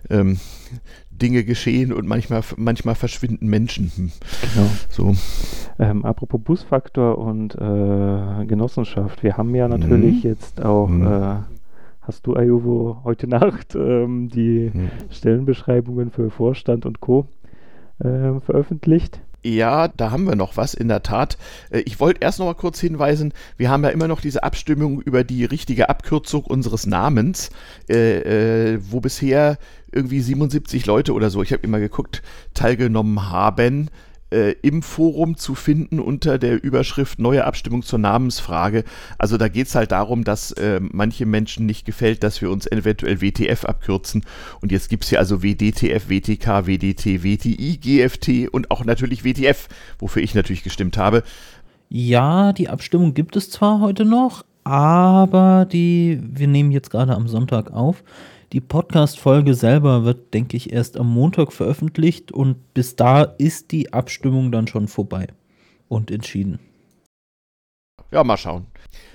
Ähm, 0.09 0.39
Dinge 1.19 1.45
geschehen 1.45 1.93
und 1.93 2.07
manchmal, 2.07 2.43
manchmal 2.57 2.95
verschwinden 2.95 3.49
Menschen. 3.49 3.91
Hm. 3.97 4.13
Genau. 4.55 4.69
So. 4.91 5.15
Ähm, 5.79 6.05
apropos 6.05 6.41
Busfaktor 6.43 7.19
und 7.19 7.55
äh, 7.55 8.47
Genossenschaft, 8.47 9.23
wir 9.23 9.37
haben 9.37 9.55
ja 9.55 9.69
natürlich 9.69 10.25
mhm. 10.25 10.31
jetzt 10.31 10.63
auch, 10.63 10.89
mhm. 10.89 11.07
äh, 11.07 11.37
hast 12.03 12.27
du, 12.27 12.35
Ayuvo, 12.35 12.99
heute 13.05 13.27
Nacht 13.29 13.75
ähm, 13.75 14.29
die 14.29 14.71
mhm. 14.73 14.91
Stellenbeschreibungen 15.11 16.11
für 16.11 16.31
Vorstand 16.31 16.87
und 16.87 17.01
Co. 17.01 17.27
Äh, 17.99 18.41
veröffentlicht. 18.41 19.21
Ja, 19.47 19.87
da 19.89 20.11
haben 20.11 20.25
wir 20.27 20.35
noch 20.35 20.57
was, 20.57 20.75
in 20.75 20.89
der 20.89 21.03
Tat. 21.05 21.39
Äh, 21.71 21.81
ich 21.81 22.01
wollte 22.01 22.21
erst 22.23 22.41
noch 22.41 22.47
mal 22.47 22.55
kurz 22.55 22.81
hinweisen, 22.81 23.33
wir 23.57 23.71
haben 23.71 23.85
ja 23.85 23.91
immer 23.91 24.09
noch 24.09 24.21
diese 24.21 24.43
Abstimmung 24.43 25.01
über 25.01 25.23
die 25.23 25.45
richtige 25.45 25.89
Abkürzung 25.89 26.45
unseres 26.45 26.87
Namens, 26.87 27.51
äh, 27.89 28.73
äh, 28.75 28.79
wo 28.91 29.01
bisher 29.01 29.57
irgendwie 29.93 30.21
77 30.21 30.85
Leute 30.87 31.13
oder 31.13 31.31
so, 31.31 31.43
ich 31.43 31.53
habe 31.53 31.63
immer 31.63 31.79
geguckt, 31.79 32.23
teilgenommen 32.55 33.31
haben 33.31 33.89
äh, 34.31 34.53
im 34.63 34.83
Forum 34.83 35.37
zu 35.37 35.55
finden 35.55 36.01
unter 36.01 36.39
der 36.39 36.63
Überschrift 36.63 37.19
Neue 37.19 37.45
Abstimmung 37.45 37.83
zur 37.83 37.99
Namensfrage. 37.99 38.85
Also 39.19 39.37
da 39.37 39.49
geht 39.49 39.69
es 39.69 39.75
halt 39.75 39.93
darum, 39.93 40.25
dass 40.25 40.53
äh, 40.53 40.81
manche 40.81 41.27
Menschen 41.27 41.67
nicht 41.67 41.85
gefällt, 41.85 42.23
dass 42.23 42.41
wir 42.43 42.51
uns 42.51 42.67
eventuell 42.67 43.21
WTF 43.21 43.65
abkürzen. 43.65 44.25
Und 44.61 44.73
jetzt 44.73 44.89
gibt 44.89 45.05
es 45.05 45.11
hier 45.11 45.19
also 45.19 45.43
WDTF, 45.43 46.09
WTK, 46.09 46.67
WDT, 46.67 47.23
WTI, 47.23 47.79
GFT 47.79 48.53
und 48.53 48.71
auch 48.71 48.85
natürlich 48.85 49.25
WTF, 49.25 49.69
wofür 49.99 50.23
ich 50.23 50.35
natürlich 50.35 50.63
gestimmt 50.63 50.99
habe. 50.99 51.23
Ja, 51.89 52.53
die 52.53 52.69
Abstimmung 52.69 53.15
gibt 53.15 53.37
es 53.37 53.51
zwar 53.51 53.81
heute 53.81 54.05
noch, 54.05 54.45
aber 54.65 55.67
die, 55.71 56.21
wir 56.21 56.49
nehmen 56.49 56.73
jetzt 56.73 56.91
gerade 56.91 57.15
am 57.15 57.29
Sonntag 57.29 57.73
auf. 57.73 58.03
Die 58.53 58.61
Podcast-Folge 58.61 59.55
selber 59.55 60.05
wird, 60.05 60.33
denke 60.33 60.57
ich, 60.57 60.73
erst 60.73 60.97
am 60.97 61.13
Montag 61.13 61.53
veröffentlicht 61.53 62.31
und 62.31 62.75
bis 62.75 62.95
da 62.95 63.23
ist 63.23 63.73
die 63.73 63.93
Abstimmung 63.93 64.53
dann 64.53 64.69
schon 64.69 64.87
vorbei 64.87 65.27
und 65.89 66.11
entschieden. 66.13 66.61
Ja, 68.13 68.23
mal 68.23 68.37
schauen. 68.37 68.67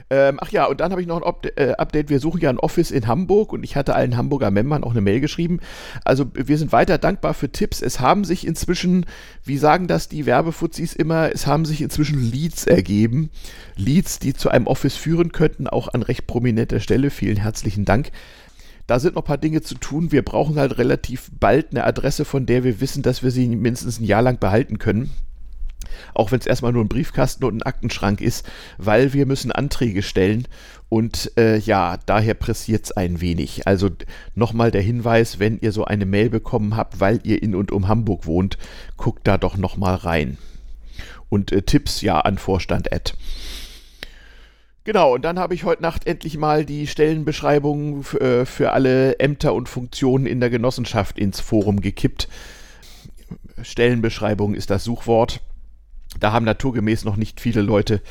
Ähm, 0.10 0.40
ach 0.42 0.52
ja, 0.52 0.66
und 0.66 0.82
dann 0.82 0.92
habe 0.92 1.00
ich 1.00 1.08
noch 1.08 1.22
ein 1.22 1.50
äh, 1.56 1.72
Update. 1.78 2.10
Wir 2.10 2.20
suchen 2.20 2.42
ja 2.42 2.50
ein 2.50 2.60
Office 2.60 2.92
in 2.92 3.08
Hamburg 3.08 3.54
und 3.54 3.64
ich 3.64 3.78
hatte 3.78 3.96
allen 3.96 4.18
Hamburger 4.18 4.52
Membern 4.52 4.84
auch 4.84 4.92
eine 4.92 5.00
Mail 5.00 5.22
geschrieben. 5.22 5.62
Also 6.04 6.26
wir 6.34 6.58
sind 6.58 6.74
weiter 6.74 6.98
dankbar 6.98 7.34
für 7.34 7.50
Tipps. 7.50 7.82
Es 7.82 8.02
haben 8.02 8.26
sich 8.26 8.46
inzwischen, 8.46 9.06
wie 9.46 9.58
sagen 9.58 9.88
das 9.88 10.10
die 10.10 10.26
Werbefuzis 10.26 10.94
immer, 10.94 11.34
es 11.34 11.48
haben 11.48 11.64
sich 11.64 11.82
inzwischen 11.82 12.22
Leads 12.22 12.68
ergeben. 12.68 13.30
Leads, 13.78 14.20
die 14.20 14.34
zu 14.34 14.50
einem 14.50 14.68
Office 14.68 14.98
führen 14.98 15.32
könnten, 15.32 15.68
auch 15.68 15.88
an 15.88 16.04
recht 16.04 16.28
prominenter 16.28 16.82
Stelle. 16.82 17.10
Vielen 17.10 17.38
herzlichen 17.38 17.86
Dank. 17.86 18.12
Da 18.88 19.00
sind 19.00 19.16
noch 19.16 19.24
ein 19.24 19.28
paar 19.28 19.38
Dinge 19.38 19.62
zu 19.62 19.76
tun. 19.76 20.12
Wir 20.12 20.24
brauchen 20.24 20.58
halt 20.58 20.78
relativ 20.78 21.32
bald 21.40 21.72
eine 21.72 21.84
Adresse, 21.84 22.26
von 22.26 22.46
der 22.46 22.64
wir 22.64 22.82
wissen, 22.82 23.04
dass 23.04 23.24
wir 23.24 23.32
sie 23.32 23.48
mindestens 23.48 24.00
ein 24.00 24.06
Jahr 24.06 24.22
lang 24.22 24.40
behalten 24.40 24.80
können. 24.80 25.12
Auch 26.14 26.32
wenn 26.32 26.40
es 26.40 26.46
erstmal 26.46 26.74
nur 26.74 26.84
ein 26.84 26.90
Briefkasten 26.90 27.44
und 27.44 27.58
ein 27.58 27.64
Aktenschrank 27.64 28.22
ist, 28.22 28.50
weil 28.78 29.14
wir 29.14 29.26
müssen 29.26 29.52
Anträge 29.52 30.04
stellen 30.04 30.48
und 30.90 31.32
äh, 31.38 31.58
ja, 31.58 31.98
daher 32.06 32.34
pressiert 32.34 32.86
es 32.86 32.92
ein 32.92 33.22
wenig. 33.22 33.66
Also 33.66 33.90
nochmal 34.36 34.72
der 34.72 34.82
Hinweis, 34.82 35.40
wenn 35.40 35.58
ihr 35.60 35.72
so 35.72 35.86
eine 35.86 36.06
Mail 36.06 36.30
bekommen 36.30 36.76
habt, 36.76 37.00
weil 37.00 37.20
ihr 37.24 37.42
in 37.42 37.56
und 37.56 37.72
um 37.72 37.88
Hamburg 37.88 38.26
wohnt, 38.26 38.58
guckt 38.98 39.26
da 39.26 39.38
doch 39.38 39.56
nochmal 39.56 39.96
rein. 39.96 40.38
Und 41.30 41.54
äh, 41.54 41.62
Tipps 41.62 42.02
ja 42.02 42.20
an 42.20 42.38
Vorstand. 42.38 42.90
Genau, 44.84 45.14
und 45.14 45.24
dann 45.24 45.38
habe 45.38 45.54
ich 45.54 45.64
heute 45.64 45.84
Nacht 45.84 46.08
endlich 46.08 46.38
mal 46.38 46.66
die 46.66 46.88
Stellenbeschreibung 46.88 48.04
äh, 48.20 48.46
für 48.46 48.72
alle 48.72 49.20
Ämter 49.20 49.54
und 49.54 49.70
Funktionen 49.70 50.26
in 50.26 50.40
der 50.40 50.50
Genossenschaft 50.50 51.20
ins 51.20 51.40
Forum 51.40 51.82
gekippt. 51.82 52.28
Stellenbeschreibung 53.62 54.56
ist 54.56 54.72
das 54.72 54.84
Suchwort. 54.84 55.42
Da 56.20 56.32
haben 56.32 56.46
naturgemäß 56.46 57.06
noch 57.06 57.16
nicht 57.16 57.40
viele 57.40 57.62
Leute 57.62 58.02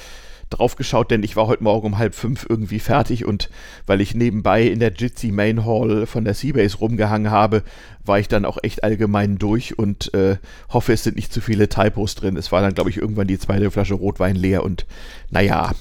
draufgeschaut, 0.49 1.11
denn 1.11 1.25
ich 1.25 1.35
war 1.35 1.49
heute 1.49 1.65
Morgen 1.65 1.89
um 1.89 1.99
halb 1.99 2.15
fünf 2.15 2.47
irgendwie 2.49 2.79
fertig 2.79 3.25
und 3.25 3.51
weil 3.87 4.01
ich 4.01 4.15
nebenbei 4.15 4.63
in 4.65 4.79
der 4.79 4.93
Jitsi 4.93 5.33
Main 5.33 5.65
Hall 5.65 6.07
von 6.07 6.25
der 6.25 6.35
Seabase 6.35 6.79
rumgehangen 6.79 7.33
habe, 7.33 7.63
war 8.05 8.21
ich 8.21 8.29
dann 8.29 8.45
auch 8.45 8.59
echt 8.63 8.85
allgemein 8.85 9.39
durch 9.39 9.77
und 9.77 10.15
äh, 10.15 10.39
hoffe, 10.69 10.93
es 10.93 11.05
sind 11.05 11.17
nicht 11.17 11.33
zu 11.33 11.41
viele 11.41 11.69
Typos 11.69 12.15
drin. 12.15 12.37
Es 12.37 12.53
war 12.53 12.63
dann, 12.63 12.75
glaube 12.75 12.91
ich, 12.91 12.97
irgendwann 12.97 13.29
die 13.29 13.39
zweite 13.39 13.71
Flasche 13.71 13.95
Rotwein 13.95 14.37
leer 14.37 14.65
und 14.65 14.87
naja, 15.31 15.73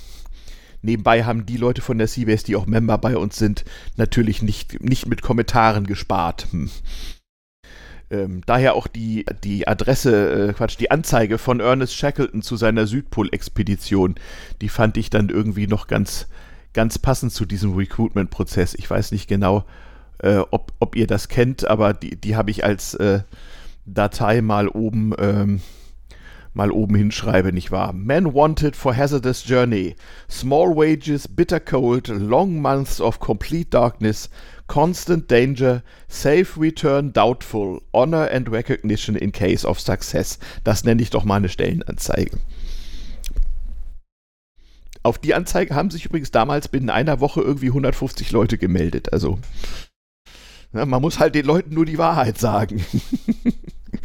Nebenbei 0.82 1.24
haben 1.24 1.46
die 1.46 1.58
Leute 1.58 1.82
von 1.82 1.98
der 1.98 2.08
Seabase, 2.08 2.46
die 2.46 2.56
auch 2.56 2.66
Member 2.66 2.98
bei 2.98 3.18
uns 3.18 3.38
sind, 3.38 3.66
natürlich 3.98 4.42
nicht, 4.42 4.82
nicht 4.82 5.08
mit 5.08 5.22
Kommentaren 5.22 5.86
gespart. 5.86 6.48
Hm. 6.52 6.70
Ähm, 8.12 8.42
daher 8.46 8.74
auch 8.74 8.88
die, 8.88 9.26
die 9.44 9.68
Adresse, 9.68 10.50
äh, 10.50 10.54
Quatsch, 10.54 10.78
die 10.80 10.90
Anzeige 10.90 11.38
von 11.38 11.60
Ernest 11.60 11.96
Shackleton 11.96 12.42
zu 12.42 12.56
seiner 12.56 12.88
Südpol-Expedition, 12.88 14.16
die 14.62 14.70
fand 14.70 14.98
ich 14.98 15.10
dann 15.10 15.30
irgendwie 15.30 15.68
noch 15.68 15.88
ganz, 15.88 16.28
ganz 16.74 16.98
passend 16.98 17.34
zu 17.34 17.46
diesem 17.46 17.76
Recruitment-Prozess. 17.76 18.74
Ich 18.74 18.90
weiß 18.90 19.12
nicht 19.12 19.28
genau, 19.28 19.66
äh, 20.20 20.38
ob, 20.50 20.74
ob 20.80 20.96
ihr 20.96 21.08
das 21.08 21.28
kennt, 21.28 21.68
aber 21.68 21.94
die, 21.94 22.16
die 22.16 22.36
habe 22.36 22.50
ich 22.50 22.64
als 22.64 22.96
äh, 22.96 23.22
Datei 23.86 24.42
mal 24.42 24.68
oben 24.68 25.14
ähm, 25.20 25.62
mal 26.54 26.72
oben 26.72 26.96
hinschreibe, 26.96 27.54
nicht 27.54 27.72
wahr? 27.72 27.94
Men 27.94 28.34
wanted 28.34 28.76
for 28.76 28.96
hazardous 28.96 29.44
journey. 29.46 29.96
Small 30.30 30.76
wages, 30.76 31.28
bitter 31.28 31.60
cold, 31.60 32.08
long 32.08 32.62
months 32.62 33.00
of 33.00 33.20
complete 33.20 33.70
darkness, 33.70 34.30
constant 34.68 35.30
danger, 35.30 35.84
safe 36.08 36.60
return 36.60 37.12
doubtful, 37.12 37.82
honor 37.94 38.30
and 38.32 38.52
recognition 38.52 39.16
in 39.16 39.32
case 39.32 39.68
of 39.68 39.80
success. 39.80 40.40
Das 40.64 40.84
nenne 40.84 41.02
ich 41.02 41.10
doch 41.10 41.24
mal 41.24 41.38
eine 41.38 41.50
Stellenanzeige. 41.50 42.38
Auf 45.02 45.18
die 45.18 45.34
Anzeige 45.34 45.76
haben 45.76 45.92
sich 45.92 46.06
übrigens 46.06 46.32
damals 46.32 46.68
binnen 46.68 46.90
einer 46.90 47.20
Woche 47.20 47.42
irgendwie 47.42 47.68
150 47.68 48.32
Leute 48.32 48.58
gemeldet. 48.58 49.14
Also, 49.14 49.40
man 50.72 51.02
muss 51.02 51.20
halt 51.20 51.36
den 51.36 51.46
Leuten 51.46 51.74
nur 51.74 51.86
die 51.86 51.98
Wahrheit 51.98 52.38
sagen. 52.38 52.86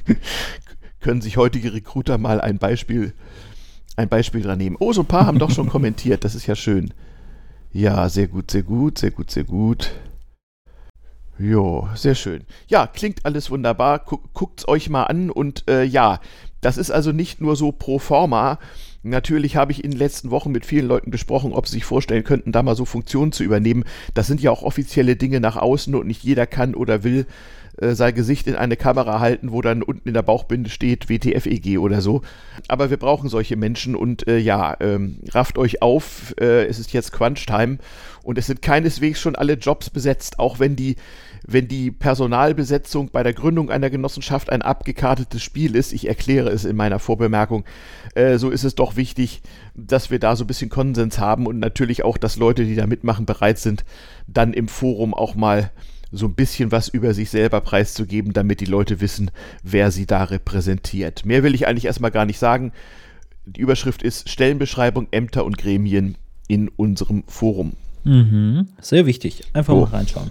können 1.04 1.20
sich 1.20 1.36
heutige 1.36 1.74
Recruiter 1.74 2.16
mal 2.16 2.40
ein 2.40 2.56
Beispiel, 2.56 3.12
ein 3.94 4.08
Beispiel 4.08 4.40
dran 4.40 4.56
nehmen. 4.56 4.76
Oh, 4.80 4.94
so 4.94 5.02
ein 5.02 5.06
paar 5.06 5.26
haben 5.26 5.38
doch 5.38 5.50
schon 5.50 5.68
kommentiert, 5.68 6.24
das 6.24 6.34
ist 6.34 6.46
ja 6.46 6.56
schön. 6.56 6.94
Ja, 7.72 8.08
sehr 8.08 8.26
gut, 8.26 8.50
sehr 8.50 8.62
gut, 8.62 8.98
sehr 8.98 9.10
gut, 9.10 9.30
sehr 9.30 9.44
gut. 9.44 9.92
Jo, 11.38 11.88
sehr 11.94 12.14
schön. 12.14 12.44
Ja, 12.68 12.86
klingt 12.86 13.26
alles 13.26 13.50
wunderbar. 13.50 13.98
Guckt 13.98 14.60
es 14.60 14.68
euch 14.68 14.88
mal 14.88 15.02
an 15.02 15.30
und 15.30 15.68
äh, 15.68 15.84
ja, 15.84 16.20
das 16.62 16.78
ist 16.78 16.90
also 16.90 17.12
nicht 17.12 17.40
nur 17.40 17.54
so 17.54 17.70
pro 17.70 17.98
forma. 17.98 18.58
Natürlich 19.02 19.56
habe 19.56 19.72
ich 19.72 19.84
in 19.84 19.90
den 19.90 19.98
letzten 19.98 20.30
Wochen 20.30 20.52
mit 20.52 20.64
vielen 20.64 20.88
Leuten 20.88 21.10
gesprochen, 21.10 21.52
ob 21.52 21.66
sie 21.66 21.74
sich 21.74 21.84
vorstellen 21.84 22.24
könnten, 22.24 22.52
da 22.52 22.62
mal 22.62 22.76
so 22.76 22.86
Funktionen 22.86 23.32
zu 23.32 23.44
übernehmen. 23.44 23.84
Das 24.14 24.26
sind 24.26 24.40
ja 24.40 24.50
auch 24.50 24.62
offizielle 24.62 25.16
Dinge 25.16 25.40
nach 25.40 25.56
außen 25.56 25.94
und 25.94 26.06
nicht 26.06 26.22
jeder 26.22 26.46
kann 26.46 26.74
oder 26.74 27.04
will 27.04 27.26
äh, 27.78 27.94
sein 27.94 28.14
Gesicht 28.14 28.46
in 28.46 28.56
eine 28.56 28.76
Kamera 28.76 29.20
halten, 29.20 29.52
wo 29.52 29.62
dann 29.62 29.82
unten 29.82 30.08
in 30.08 30.14
der 30.14 30.22
Bauchbinde 30.22 30.70
steht 30.70 31.08
WTFEG 31.08 31.78
oder 31.78 32.00
so. 32.00 32.22
Aber 32.68 32.90
wir 32.90 32.96
brauchen 32.96 33.28
solche 33.28 33.56
Menschen 33.56 33.96
und 33.96 34.26
äh, 34.28 34.38
ja, 34.38 34.76
ähm, 34.80 35.18
rafft 35.30 35.58
euch 35.58 35.82
auf. 35.82 36.34
Äh, 36.40 36.66
es 36.66 36.78
ist 36.78 36.92
jetzt 36.92 37.12
Crunch-Time 37.12 37.78
und 38.22 38.38
es 38.38 38.46
sind 38.46 38.62
keineswegs 38.62 39.20
schon 39.20 39.36
alle 39.36 39.54
Jobs 39.54 39.90
besetzt, 39.90 40.38
auch 40.38 40.58
wenn 40.58 40.76
die 40.76 40.96
wenn 41.46 41.68
die 41.68 41.90
Personalbesetzung 41.90 43.10
bei 43.10 43.22
der 43.22 43.34
Gründung 43.34 43.70
einer 43.70 43.90
Genossenschaft 43.90 44.50
ein 44.50 44.62
abgekartetes 44.62 45.42
Spiel 45.42 45.76
ist, 45.76 45.92
ich 45.92 46.08
erkläre 46.08 46.48
es 46.48 46.64
in 46.64 46.74
meiner 46.74 46.98
Vorbemerkung, 46.98 47.64
äh, 48.14 48.38
so 48.38 48.48
ist 48.48 48.64
es 48.64 48.74
doch 48.74 48.96
wichtig, 48.96 49.42
dass 49.74 50.10
wir 50.10 50.18
da 50.18 50.36
so 50.36 50.44
ein 50.44 50.46
bisschen 50.46 50.70
Konsens 50.70 51.18
haben 51.18 51.46
und 51.46 51.58
natürlich 51.58 52.02
auch, 52.02 52.16
dass 52.16 52.36
Leute, 52.36 52.64
die 52.64 52.76
da 52.76 52.86
mitmachen, 52.86 53.26
bereit 53.26 53.58
sind, 53.58 53.84
dann 54.26 54.54
im 54.54 54.68
Forum 54.68 55.12
auch 55.12 55.34
mal 55.34 55.70
so 56.14 56.26
ein 56.26 56.34
bisschen 56.34 56.72
was 56.72 56.88
über 56.88 57.12
sich 57.12 57.30
selber 57.30 57.60
preiszugeben, 57.60 58.32
damit 58.32 58.60
die 58.60 58.66
Leute 58.66 59.00
wissen, 59.00 59.30
wer 59.62 59.90
sie 59.90 60.06
da 60.06 60.24
repräsentiert. 60.24 61.26
Mehr 61.26 61.42
will 61.42 61.54
ich 61.54 61.66
eigentlich 61.66 61.86
erstmal 61.86 62.10
gar 62.10 62.24
nicht 62.24 62.38
sagen. 62.38 62.72
Die 63.46 63.60
Überschrift 63.60 64.02
ist 64.02 64.28
Stellenbeschreibung, 64.28 65.08
Ämter 65.10 65.44
und 65.44 65.58
Gremien 65.58 66.16
in 66.48 66.68
unserem 66.68 67.24
Forum. 67.26 67.72
Mhm. 68.04 68.68
Sehr 68.80 69.06
wichtig. 69.06 69.42
Einfach 69.52 69.74
So. 69.74 69.80
mal 69.80 69.90
reinschauen. 69.90 70.30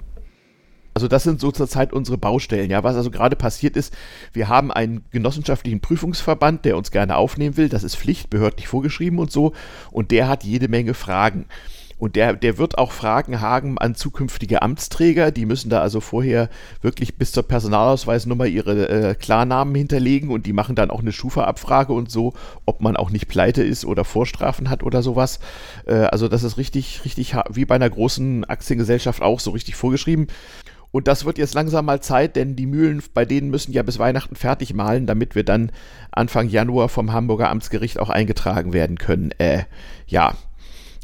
Also 0.95 1.07
das 1.07 1.23
sind 1.23 1.39
so 1.39 1.51
zurzeit 1.51 1.91
unsere 1.91 2.19
Baustellen. 2.19 2.69
Ja, 2.69 2.83
was 2.83 2.95
also 2.95 3.09
gerade 3.09 3.35
passiert 3.35 3.75
ist, 3.75 3.95
wir 4.31 4.47
haben 4.47 4.71
einen 4.71 5.03
genossenschaftlichen 5.09 5.79
Prüfungsverband, 5.79 6.65
der 6.65 6.77
uns 6.77 6.91
gerne 6.91 7.17
aufnehmen 7.17 7.57
will. 7.57 7.67
Das 7.67 7.83
ist 7.83 7.95
Pflicht, 7.95 8.29
behördlich 8.29 8.67
vorgeschrieben 8.67 9.17
und 9.17 9.31
so. 9.31 9.53
Und 9.91 10.11
der 10.11 10.27
hat 10.27 10.43
jede 10.43 10.67
Menge 10.67 10.93
Fragen. 10.93 11.45
Und 12.03 12.17
der, 12.17 12.33
der 12.33 12.57
wird 12.57 12.77
auch 12.77 12.91
Fragen 12.91 13.39
haben 13.39 13.77
an 13.77 13.95
zukünftige 13.95 14.62
Amtsträger. 14.62 15.31
Die 15.31 15.45
müssen 15.45 15.69
da 15.69 15.79
also 15.79 16.01
vorher 16.01 16.50
wirklich 16.81 17.15
bis 17.15 17.31
zur 17.31 17.43
Personalausweisnummer 17.43 18.45
ihre 18.45 18.89
äh, 18.89 19.15
Klarnamen 19.15 19.74
hinterlegen 19.74 20.29
und 20.29 20.45
die 20.45 20.51
machen 20.51 20.75
dann 20.75 20.91
auch 20.91 21.00
eine 21.00 21.13
Schufa-Abfrage 21.13 21.93
und 21.93 22.12
so, 22.12 22.33
ob 22.65 22.81
man 22.81 22.98
auch 22.98 23.10
nicht 23.10 23.29
pleite 23.29 23.63
ist 23.63 23.86
oder 23.86 24.03
Vorstrafen 24.03 24.69
hat 24.69 24.83
oder 24.83 25.01
sowas. 25.01 25.39
Äh, 25.86 25.93
also 25.93 26.27
das 26.27 26.43
ist 26.43 26.57
richtig, 26.57 27.05
richtig 27.05 27.38
wie 27.50 27.63
bei 27.63 27.75
einer 27.75 27.89
großen 27.89 28.43
Aktiengesellschaft 28.43 29.22
auch 29.22 29.39
so 29.39 29.51
richtig 29.51 29.77
vorgeschrieben. 29.77 30.27
Und 30.91 31.07
das 31.07 31.24
wird 31.24 31.38
jetzt 31.38 31.53
langsam 31.53 31.86
mal 31.86 32.01
Zeit, 32.01 32.36
denn 32.36 32.57
die 32.57 32.65
Mühlen 32.65 33.01
bei 33.13 33.24
denen 33.24 33.50
müssen 33.50 33.72
ja 33.72 33.81
bis 33.81 33.98
Weihnachten 33.98 34.36
fertig 34.36 34.74
malen, 34.74 35.07
damit 35.07 35.36
wir 35.36 35.45
dann 35.45 35.72
Anfang 36.12 36.50
Januar 36.50 36.89
vom 36.89 37.13
Hamburger 37.13 37.50
Amtsgericht 37.50 37.98
auch 37.98 38.10
eingetragen 38.10 38.74
werden 38.74 38.98
können. 38.98 39.31
Äh, 39.38 39.63
ja. 40.05 40.36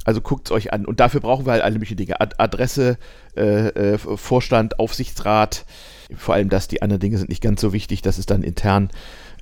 Also 0.10 0.22
guckt's 0.22 0.50
euch 0.50 0.74
an. 0.74 0.88
Und 0.88 1.00
dafür 1.00 1.20
brauchen 1.20 1.46
wir 1.46 1.52
halt 1.52 1.62
alle 1.62 1.76
möglichen 1.76 1.98
Dinge. 1.98 2.20
Ad 2.20 2.38
Adresse, 2.40 2.98
äh, 3.38 3.68
äh, 3.68 3.98
Vorstand, 4.00 4.80
Aufsichtsrat. 4.80 5.68
Vor 6.16 6.34
allem 6.34 6.50
das, 6.50 6.68
die 6.68 6.82
anderen 6.82 7.00
Dinge 7.00 7.20
sind 7.20 7.30
nicht 7.30 7.44
ganz 7.44 7.62
so 7.62 7.74
wichtig. 7.74 8.02
Das 8.02 8.18
ist 8.18 8.32
dann 8.32 8.42
intern. 8.42 8.90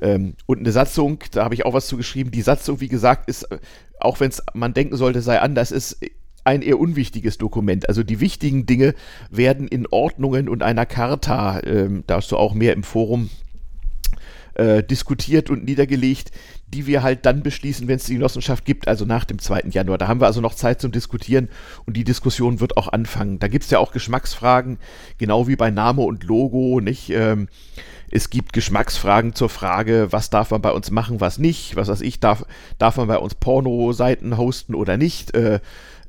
Ähm, 0.01 0.33
und 0.45 0.59
eine 0.59 0.73
Satzung, 0.73 1.19
da 1.31 1.45
habe 1.45 1.53
ich 1.53 1.65
auch 1.65 1.71
was 1.73 1.87
zu 1.87 1.95
geschrieben. 1.95 2.31
Die 2.31 2.41
Satzung, 2.41 2.81
wie 2.81 2.89
gesagt, 2.89 3.29
ist, 3.29 3.47
auch 4.01 4.19
wenn 4.19 4.27
es 4.27 4.43
man 4.53 4.73
denken 4.73 4.97
sollte, 4.97 5.21
sei 5.21 5.39
anders, 5.39 5.71
ist 5.71 6.01
ein 6.43 6.61
eher 6.61 6.79
unwichtiges 6.79 7.37
Dokument. 7.37 7.87
Also 7.87 8.03
die 8.03 8.19
wichtigen 8.19 8.65
Dinge 8.65 8.93
werden 9.31 9.69
in 9.69 9.87
Ordnungen 9.87 10.49
und 10.49 10.63
einer 10.63 10.85
Charta, 10.85 11.61
ähm, 11.63 12.03
da 12.07 12.17
hast 12.17 12.33
du 12.33 12.35
auch 12.35 12.53
mehr 12.53 12.73
im 12.73 12.83
Forum 12.83 13.29
äh, 14.55 14.83
diskutiert 14.83 15.49
und 15.49 15.63
niedergelegt, 15.63 16.31
die 16.67 16.85
wir 16.85 17.01
halt 17.01 17.25
dann 17.25 17.43
beschließen, 17.43 17.87
wenn 17.87 17.95
es 17.95 18.05
die 18.05 18.15
Genossenschaft 18.15 18.65
gibt, 18.65 18.87
also 18.87 19.05
nach 19.05 19.25
dem 19.25 19.39
2. 19.39 19.63
Januar. 19.69 19.97
Da 19.97 20.07
haben 20.07 20.19
wir 20.19 20.27
also 20.27 20.41
noch 20.41 20.53
Zeit 20.53 20.81
zum 20.81 20.91
Diskutieren 20.91 21.49
und 21.85 21.95
die 21.95 22.03
Diskussion 22.03 22.59
wird 22.59 22.75
auch 22.75 22.89
anfangen. 22.89 23.39
Da 23.39 23.47
gibt 23.47 23.63
es 23.63 23.71
ja 23.71 23.79
auch 23.79 23.91
Geschmacksfragen, 23.91 24.77
genau 25.17 25.47
wie 25.47 25.55
bei 25.55 25.71
Name 25.71 26.01
und 26.01 26.25
Logo, 26.25 26.81
nicht? 26.81 27.09
Ähm, 27.09 27.47
es 28.09 28.29
gibt 28.29 28.53
Geschmacksfragen 28.53 29.33
zur 29.33 29.49
Frage, 29.49 30.07
was 30.11 30.29
darf 30.29 30.51
man 30.51 30.61
bei 30.61 30.71
uns 30.71 30.91
machen, 30.91 31.19
was 31.19 31.39
nicht, 31.39 31.75
was 31.75 31.89
weiß 31.89 32.01
ich, 32.01 32.19
darf, 32.19 32.45
darf 32.77 32.97
man 32.97 33.07
bei 33.07 33.17
uns 33.17 33.35
Porno-Seiten 33.35 34.37
hosten 34.37 34.75
oder 34.75 34.97
nicht, 34.97 35.33
äh, 35.35 35.59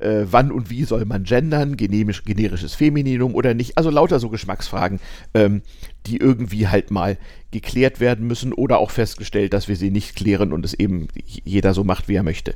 äh, 0.01 0.25
wann 0.31 0.53
und 0.53 0.71
wie 0.71 0.85
soll 0.85 1.05
man 1.05 1.25
gendern, 1.25 1.77
generisch, 1.77 2.25
generisches 2.25 2.75
Femininum 2.75 3.35
oder 3.35 3.55
nicht, 3.55 3.79
also 3.79 3.91
lauter 3.91 4.19
so 4.21 4.29
Geschmacksfragen, 4.29 5.01
ähm, 5.35 5.63
die 6.07 6.19
irgendwie 6.19 6.69
halt 6.69 6.91
mal 6.91 7.19
geklärt 7.51 8.01
werden 8.01 8.27
müssen 8.27 8.53
oder 8.53 8.79
auch 8.79 8.91
festgestellt, 8.91 9.53
dass 9.53 9.69
wir 9.69 9.77
sie 9.77 9.91
nicht 9.91 10.17
klären 10.17 10.53
und 10.53 10.65
es 10.65 10.75
eben 10.75 11.09
jeder 11.25 11.75
so 11.75 11.85
macht, 11.85 12.09
wie 12.09 12.15
er 12.15 12.23
möchte. 12.23 12.55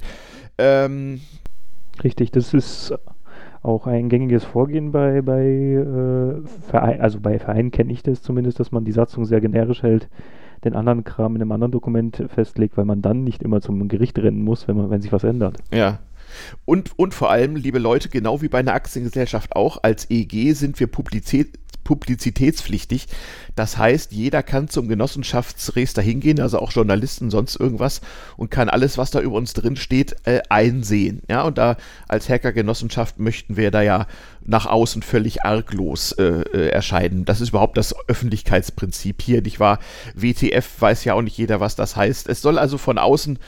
Ähm, 0.58 1.20
Richtig, 2.02 2.30
das 2.30 2.54
ist 2.54 2.94
auch 3.62 3.86
ein 3.86 4.08
gängiges 4.08 4.44
Vorgehen 4.44 4.90
bei, 4.90 5.22
bei 5.22 5.44
äh, 5.44 6.48
Vereinen, 6.68 7.00
also 7.00 7.20
bei 7.20 7.38
Vereinen 7.38 7.70
kenne 7.70 7.92
ich 7.92 8.02
das 8.02 8.22
zumindest, 8.22 8.58
dass 8.58 8.72
man 8.72 8.84
die 8.84 8.92
Satzung 8.92 9.24
sehr 9.24 9.40
generisch 9.40 9.82
hält, 9.82 10.08
den 10.64 10.74
anderen 10.74 11.04
Kram 11.04 11.36
in 11.36 11.42
einem 11.42 11.52
anderen 11.52 11.72
Dokument 11.72 12.24
festlegt, 12.28 12.76
weil 12.76 12.84
man 12.84 13.02
dann 13.02 13.24
nicht 13.24 13.42
immer 13.42 13.60
zum 13.60 13.86
Gericht 13.88 14.18
rennen 14.18 14.42
muss, 14.42 14.66
wenn 14.66 14.76
man, 14.76 14.90
wenn 14.90 15.02
sich 15.02 15.12
was 15.12 15.24
ändert. 15.24 15.58
Ja. 15.72 15.98
Und, 16.64 16.98
und 16.98 17.14
vor 17.14 17.30
allem, 17.30 17.56
liebe 17.56 17.78
Leute, 17.78 18.08
genau 18.08 18.42
wie 18.42 18.48
bei 18.48 18.58
einer 18.58 18.74
Aktiengesellschaft 18.74 19.56
auch, 19.56 19.82
als 19.82 20.10
EG 20.10 20.52
sind 20.52 20.80
wir 20.80 20.86
publizität, 20.86 21.58
publizitätspflichtig. 21.84 23.08
Das 23.54 23.76
heißt, 23.76 24.12
jeder 24.12 24.42
kann 24.42 24.68
zum 24.68 24.88
Genossenschaftsregister 24.88 26.00
hingehen, 26.00 26.40
also 26.40 26.58
auch 26.58 26.72
Journalisten, 26.72 27.30
sonst 27.30 27.56
irgendwas, 27.56 28.00
und 28.36 28.50
kann 28.50 28.68
alles, 28.68 28.98
was 28.98 29.10
da 29.10 29.20
über 29.20 29.36
uns 29.36 29.52
drin 29.52 29.76
steht, 29.76 30.16
äh, 30.24 30.40
einsehen. 30.48 31.22
Ja, 31.28 31.42
und 31.42 31.58
da 31.58 31.76
als 32.08 32.28
Hackergenossenschaft 32.28 33.18
möchten 33.18 33.56
wir 33.56 33.70
da 33.70 33.82
ja 33.82 34.06
nach 34.44 34.66
außen 34.66 35.02
völlig 35.02 35.44
arglos 35.44 36.12
äh, 36.12 36.22
äh, 36.22 36.68
erscheinen. 36.68 37.24
Das 37.24 37.40
ist 37.40 37.50
überhaupt 37.50 37.76
das 37.76 37.94
Öffentlichkeitsprinzip 38.08 39.20
hier, 39.20 39.42
nicht 39.42 39.60
wahr? 39.60 39.78
WTF 40.14 40.80
weiß 40.80 41.04
ja 41.04 41.14
auch 41.14 41.22
nicht 41.22 41.36
jeder, 41.36 41.60
was 41.60 41.76
das 41.76 41.96
heißt. 41.96 42.28
Es 42.28 42.42
soll 42.42 42.58
also 42.58 42.78
von 42.78 42.98
außen 42.98 43.38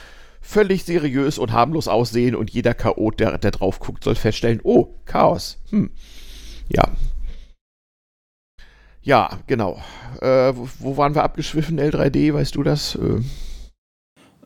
völlig 0.45 0.83
seriös 0.83 1.37
und 1.37 1.51
harmlos 1.51 1.87
aussehen 1.87 2.35
und 2.35 2.51
jeder 2.51 2.73
Chaot, 2.73 3.19
der, 3.19 3.37
der 3.37 3.51
drauf 3.51 3.79
guckt, 3.79 4.03
soll 4.03 4.15
feststellen, 4.15 4.61
oh, 4.63 4.87
Chaos. 5.05 5.57
Hm. 5.71 5.89
Ja. 6.69 6.83
Ja, 9.01 9.39
genau. 9.47 9.79
Äh, 10.21 10.53
wo, 10.79 10.97
waren 10.97 11.13
wir 11.15 11.23
abgeschwiffen, 11.23 11.79
L3D, 11.79 12.33
weißt 12.33 12.55
du 12.55 12.63
das? 12.63 12.95
Äh, 12.95 13.21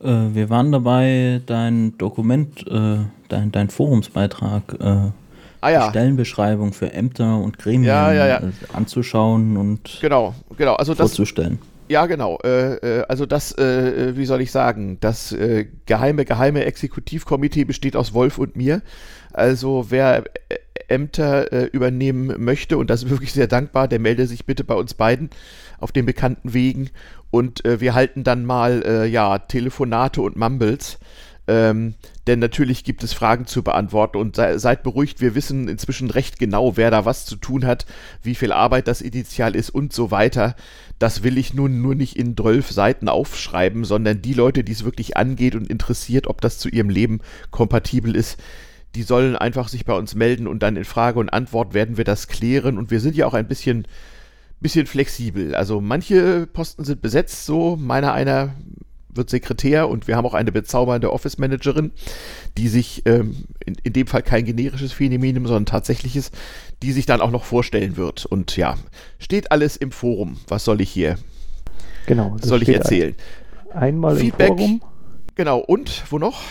Äh, 0.01 0.33
wir 0.33 0.49
waren 0.49 0.71
dabei, 0.71 1.41
dein 1.45 1.97
Dokument, 1.97 2.65
äh, 2.67 2.99
dein, 3.27 3.51
dein 3.51 3.69
Forumsbeitrag, 3.69 4.63
äh, 4.79 5.11
ah 5.59 5.69
ja, 5.69 5.89
Stellenbeschreibung 5.89 6.71
für 6.71 6.93
Ämter 6.93 7.37
und 7.37 7.59
Gremien 7.59 7.83
Ja, 7.83 8.13
ja, 8.13 8.37
äh, 8.37 8.51
anzuschauen 8.71 9.57
und 9.57 9.99
genau, 9.99 10.33
genau. 10.57 10.75
Also 10.75 10.93
das, 10.93 11.09
vorzustellen. 11.09 11.59
Ja, 11.89 12.05
genau. 12.05 12.37
Äh, 12.43 12.75
äh, 12.75 13.05
also 13.09 13.25
das, 13.25 13.51
äh, 13.53 13.63
äh, 13.63 14.17
wie 14.17 14.25
soll 14.25 14.41
ich 14.41 14.51
sagen, 14.51 14.99
das 14.99 15.31
äh, 15.31 15.65
geheime, 15.87 16.23
geheime 16.23 16.63
Exekutivkomitee 16.65 17.63
besteht 17.63 17.95
aus 17.95 18.13
Wolf 18.13 18.37
und 18.37 18.55
mir. 18.55 18.83
Also 19.33 19.87
wer 19.89 20.23
äh, 20.49 20.57
Ämter 20.87 21.51
äh, 21.51 21.65
übernehmen 21.65 22.35
möchte, 22.37 22.77
und 22.77 22.91
das 22.91 23.03
ist 23.03 23.09
wirklich 23.09 23.33
sehr 23.33 23.47
dankbar, 23.47 23.87
der 23.87 23.97
melde 23.97 24.27
sich 24.27 24.45
bitte 24.45 24.63
bei 24.63 24.75
uns 24.75 24.93
beiden 24.93 25.31
auf 25.79 25.91
den 25.91 26.05
bekannten 26.05 26.53
Wegen. 26.53 26.91
Und 27.31 27.65
äh, 27.65 27.81
wir 27.81 27.95
halten 27.95 28.23
dann 28.23 28.45
mal, 28.45 28.83
äh, 28.85 29.05
ja, 29.07 29.39
Telefonate 29.39 30.21
und 30.21 30.35
Mumbles. 30.35 30.99
Ähm, 31.49 31.95
denn 32.27 32.37
natürlich 32.37 32.83
gibt 32.83 33.03
es 33.03 33.11
Fragen 33.11 33.47
zu 33.47 33.63
beantworten 33.63 34.17
und 34.17 34.35
sei, 34.35 34.59
seid 34.59 34.83
beruhigt, 34.83 35.19
wir 35.19 35.33
wissen 35.33 35.67
inzwischen 35.67 36.11
recht 36.11 36.37
genau, 36.37 36.77
wer 36.77 36.91
da 36.91 37.05
was 37.05 37.25
zu 37.25 37.37
tun 37.37 37.65
hat, 37.65 37.87
wie 38.21 38.35
viel 38.35 38.51
Arbeit 38.51 38.87
das 38.87 39.01
initial 39.01 39.55
ist 39.55 39.71
und 39.71 39.91
so 39.91 40.11
weiter. 40.11 40.55
Das 40.99 41.23
will 41.23 41.39
ich 41.39 41.55
nun 41.55 41.81
nur 41.81 41.95
nicht 41.95 42.17
in 42.17 42.37
12 42.37 42.69
Seiten 42.69 43.09
aufschreiben, 43.09 43.83
sondern 43.83 44.21
die 44.21 44.33
Leute, 44.33 44.63
die 44.63 44.73
es 44.73 44.85
wirklich 44.85 45.17
angeht 45.17 45.55
und 45.55 45.67
interessiert, 45.67 46.27
ob 46.27 46.39
das 46.39 46.59
zu 46.59 46.69
ihrem 46.69 46.91
Leben 46.91 47.19
kompatibel 47.49 48.15
ist, 48.15 48.39
die 48.93 49.01
sollen 49.01 49.35
einfach 49.35 49.69
sich 49.69 49.85
bei 49.85 49.93
uns 49.93 50.13
melden 50.13 50.45
und 50.45 50.61
dann 50.61 50.75
in 50.75 50.85
Frage 50.85 51.17
und 51.17 51.29
Antwort 51.29 51.73
werden 51.73 51.97
wir 51.97 52.03
das 52.03 52.27
klären 52.27 52.77
und 52.77 52.91
wir 52.91 52.99
sind 52.99 53.15
ja 53.15 53.25
auch 53.25 53.33
ein 53.33 53.47
bisschen 53.47 53.87
bisschen 54.61 54.85
flexibel. 54.85 55.55
Also 55.55 55.81
manche 55.81 56.45
Posten 56.45 56.83
sind 56.83 57.01
besetzt, 57.01 57.45
so 57.45 57.75
meiner 57.75 58.13
einer 58.13 58.53
wird 59.19 59.29
Sekretär 59.29 59.87
und 59.87 60.07
wir 60.07 60.17
haben 60.17 60.25
auch 60.25 60.33
eine 60.33 60.51
bezaubernde 60.51 61.13
Office-Managerin, 61.13 61.91
die 62.57 62.67
sich 62.67 63.03
ähm, 63.05 63.45
in, 63.63 63.75
in 63.83 63.93
dem 63.93 64.07
Fall 64.07 64.23
kein 64.23 64.45
generisches 64.45 64.91
Phänomen, 64.93 65.35
sondern 65.45 65.67
tatsächliches, 65.67 66.31
die 66.81 66.91
sich 66.91 67.05
dann 67.05 67.21
auch 67.21 67.29
noch 67.29 67.43
vorstellen 67.43 67.95
wird. 67.97 68.25
Und 68.25 68.57
ja, 68.57 68.75
steht 69.19 69.51
alles 69.51 69.77
im 69.77 69.91
Forum. 69.91 70.37
Was 70.47 70.63
soll 70.65 70.81
ich 70.81 70.89
hier, 70.89 71.17
Genau. 72.07 72.35
soll 72.41 72.63
ich 72.63 72.69
erzählen? 72.69 73.13
Einmal 73.71 74.15
Feedback. 74.15 74.49
im 74.49 74.57
Forum 74.57 74.81
Genau, 75.35 75.59
und 75.59 76.03
wo 76.09 76.17
noch? 76.17 76.41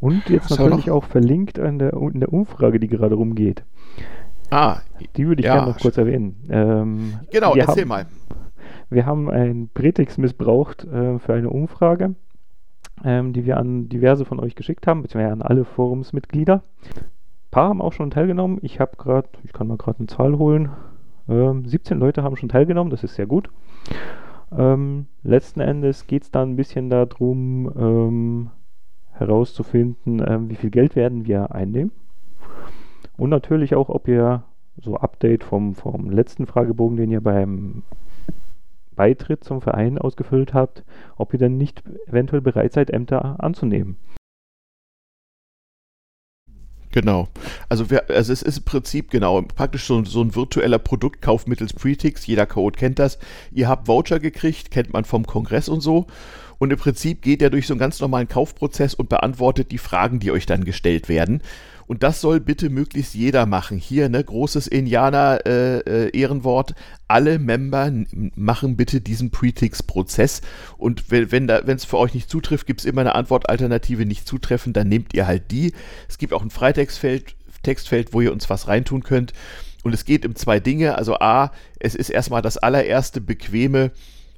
und 0.00 0.28
jetzt 0.28 0.50
Was 0.50 0.58
natürlich 0.58 0.90
auch 0.90 1.04
verlinkt 1.04 1.58
an 1.58 1.78
der, 1.78 1.92
in 1.94 2.20
der 2.20 2.32
Umfrage, 2.32 2.78
die 2.78 2.86
gerade 2.86 3.14
rumgeht. 3.16 3.64
Ah, 4.50 4.78
Die 5.16 5.26
würde 5.26 5.40
ich 5.40 5.46
Ja, 5.46 5.54
gerne 5.56 5.72
noch 5.72 5.78
kurz 5.80 5.96
erwähnen. 5.96 6.36
Ähm, 6.50 7.20
genau, 7.30 7.54
erzähl 7.54 7.82
haben, 7.82 7.88
mal. 7.88 8.06
Wir 8.90 9.04
haben 9.04 9.28
einen 9.30 9.68
Prätext 9.68 10.18
missbraucht 10.18 10.84
äh, 10.84 11.18
für 11.18 11.34
eine 11.34 11.50
Umfrage, 11.50 12.14
ähm, 13.04 13.32
die 13.32 13.44
wir 13.44 13.58
an 13.58 13.88
diverse 13.88 14.24
von 14.24 14.40
euch 14.40 14.54
geschickt 14.54 14.86
haben, 14.86 15.02
beziehungsweise 15.02 15.32
an 15.32 15.42
alle 15.42 15.64
Forumsmitglieder. 15.64 16.62
Ein 16.84 17.50
paar 17.50 17.68
haben 17.68 17.82
auch 17.82 17.92
schon 17.92 18.10
teilgenommen. 18.10 18.58
Ich 18.62 18.80
habe 18.80 18.96
gerade, 18.96 19.28
ich 19.44 19.52
kann 19.52 19.66
mal 19.66 19.76
gerade 19.76 19.98
eine 19.98 20.06
Zahl 20.06 20.38
holen. 20.38 20.70
Ähm, 21.28 21.66
17 21.66 21.98
Leute 21.98 22.22
haben 22.22 22.36
schon 22.36 22.48
teilgenommen, 22.48 22.90
das 22.90 23.04
ist 23.04 23.14
sehr 23.14 23.26
gut. 23.26 23.50
Ähm, 24.56 25.06
letzten 25.22 25.60
Endes 25.60 26.06
geht 26.06 26.22
es 26.22 26.30
dann 26.30 26.50
ein 26.52 26.56
bisschen 26.56 26.88
darum, 26.88 27.70
ähm, 27.76 28.50
herauszufinden, 29.12 30.24
ähm, 30.26 30.48
wie 30.48 30.54
viel 30.54 30.70
Geld 30.70 30.96
werden 30.96 31.26
wir 31.26 31.54
einnehmen. 31.54 31.92
Und 33.18 33.30
natürlich 33.30 33.74
auch, 33.74 33.90
ob 33.90 34.08
ihr 34.08 34.44
so 34.80 34.96
Update 34.96 35.44
vom, 35.44 35.74
vom 35.74 36.08
letzten 36.08 36.46
Fragebogen, 36.46 36.96
den 36.96 37.10
ihr 37.10 37.20
beim 37.20 37.82
Beitritt 38.98 39.44
zum 39.44 39.62
Verein 39.62 39.96
ausgefüllt 39.96 40.52
habt, 40.52 40.84
ob 41.16 41.32
ihr 41.32 41.38
denn 41.38 41.56
nicht 41.56 41.82
eventuell 42.06 42.42
bereit 42.42 42.72
seid, 42.74 42.90
Ämter 42.90 43.36
anzunehmen. 43.38 43.96
Genau. 46.90 47.28
Also, 47.68 47.90
wir, 47.90 48.10
also 48.10 48.32
es 48.32 48.42
ist 48.42 48.58
im 48.58 48.64
Prinzip 48.64 49.10
genau 49.10 49.40
praktisch 49.42 49.84
so, 49.84 50.04
so 50.04 50.20
ein 50.22 50.34
virtueller 50.34 50.78
Produktkauf 50.78 51.46
mittels 51.46 51.72
Pretix. 51.72 52.26
Jeder 52.26 52.46
Code 52.46 52.76
kennt 52.76 52.98
das. 52.98 53.18
Ihr 53.52 53.68
habt 53.68 53.86
Voucher 53.86 54.18
gekriegt, 54.18 54.70
kennt 54.70 54.92
man 54.92 55.04
vom 55.04 55.26
Kongress 55.26 55.68
und 55.68 55.80
so. 55.80 56.06
Und 56.58 56.72
im 56.72 56.78
Prinzip 56.78 57.22
geht 57.22 57.40
er 57.40 57.50
durch 57.50 57.66
so 57.66 57.74
einen 57.74 57.78
ganz 57.78 58.00
normalen 58.00 58.26
Kaufprozess 58.26 58.94
und 58.94 59.08
beantwortet 59.08 59.70
die 59.70 59.78
Fragen, 59.78 60.18
die 60.18 60.32
euch 60.32 60.46
dann 60.46 60.64
gestellt 60.64 61.08
werden. 61.08 61.40
Und 61.88 62.02
das 62.02 62.20
soll 62.20 62.38
bitte 62.38 62.68
möglichst 62.68 63.14
jeder 63.14 63.46
machen. 63.46 63.78
Hier, 63.78 64.10
ne, 64.10 64.22
großes 64.22 64.66
Indianer-Ehrenwort. 64.66 66.70
Äh, 66.70 66.74
äh, 66.74 66.76
Alle 67.08 67.38
Member 67.38 67.90
machen 68.36 68.76
bitte 68.76 69.00
diesen 69.00 69.30
Pretix-Prozess. 69.30 70.42
Und 70.76 71.10
wenn 71.10 71.48
wenn 71.48 71.76
es 71.76 71.86
für 71.86 71.96
euch 71.96 72.12
nicht 72.12 72.28
zutrifft, 72.28 72.66
gibt 72.66 72.80
es 72.80 72.86
immer 72.86 73.00
eine 73.00 73.14
Antwortalternative 73.14 74.04
nicht 74.04 74.28
zutreffen, 74.28 74.74
dann 74.74 74.88
nehmt 74.88 75.14
ihr 75.14 75.26
halt 75.26 75.50
die. 75.50 75.72
Es 76.08 76.18
gibt 76.18 76.34
auch 76.34 76.42
ein 76.42 76.50
Freitextfeld, 76.50 77.34
Textfeld, 77.62 78.12
wo 78.12 78.20
ihr 78.20 78.32
uns 78.32 78.50
was 78.50 78.68
reintun 78.68 79.02
könnt. 79.02 79.32
Und 79.82 79.94
es 79.94 80.04
geht 80.04 80.26
um 80.26 80.36
zwei 80.36 80.60
Dinge. 80.60 80.98
Also 80.98 81.18
A, 81.20 81.52
es 81.80 81.94
ist 81.94 82.10
erstmal 82.10 82.42
das 82.42 82.58
allererste 82.58 83.22
bequeme, 83.22 83.92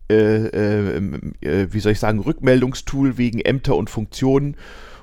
äh, 0.08 0.46
äh, 0.46 0.98
äh, 1.40 1.66
wie 1.72 1.80
soll 1.80 1.90
ich 1.92 1.98
sagen, 1.98 2.20
Rückmeldungstool 2.20 3.18
wegen 3.18 3.40
Ämter 3.40 3.74
und 3.74 3.90
Funktionen. 3.90 4.56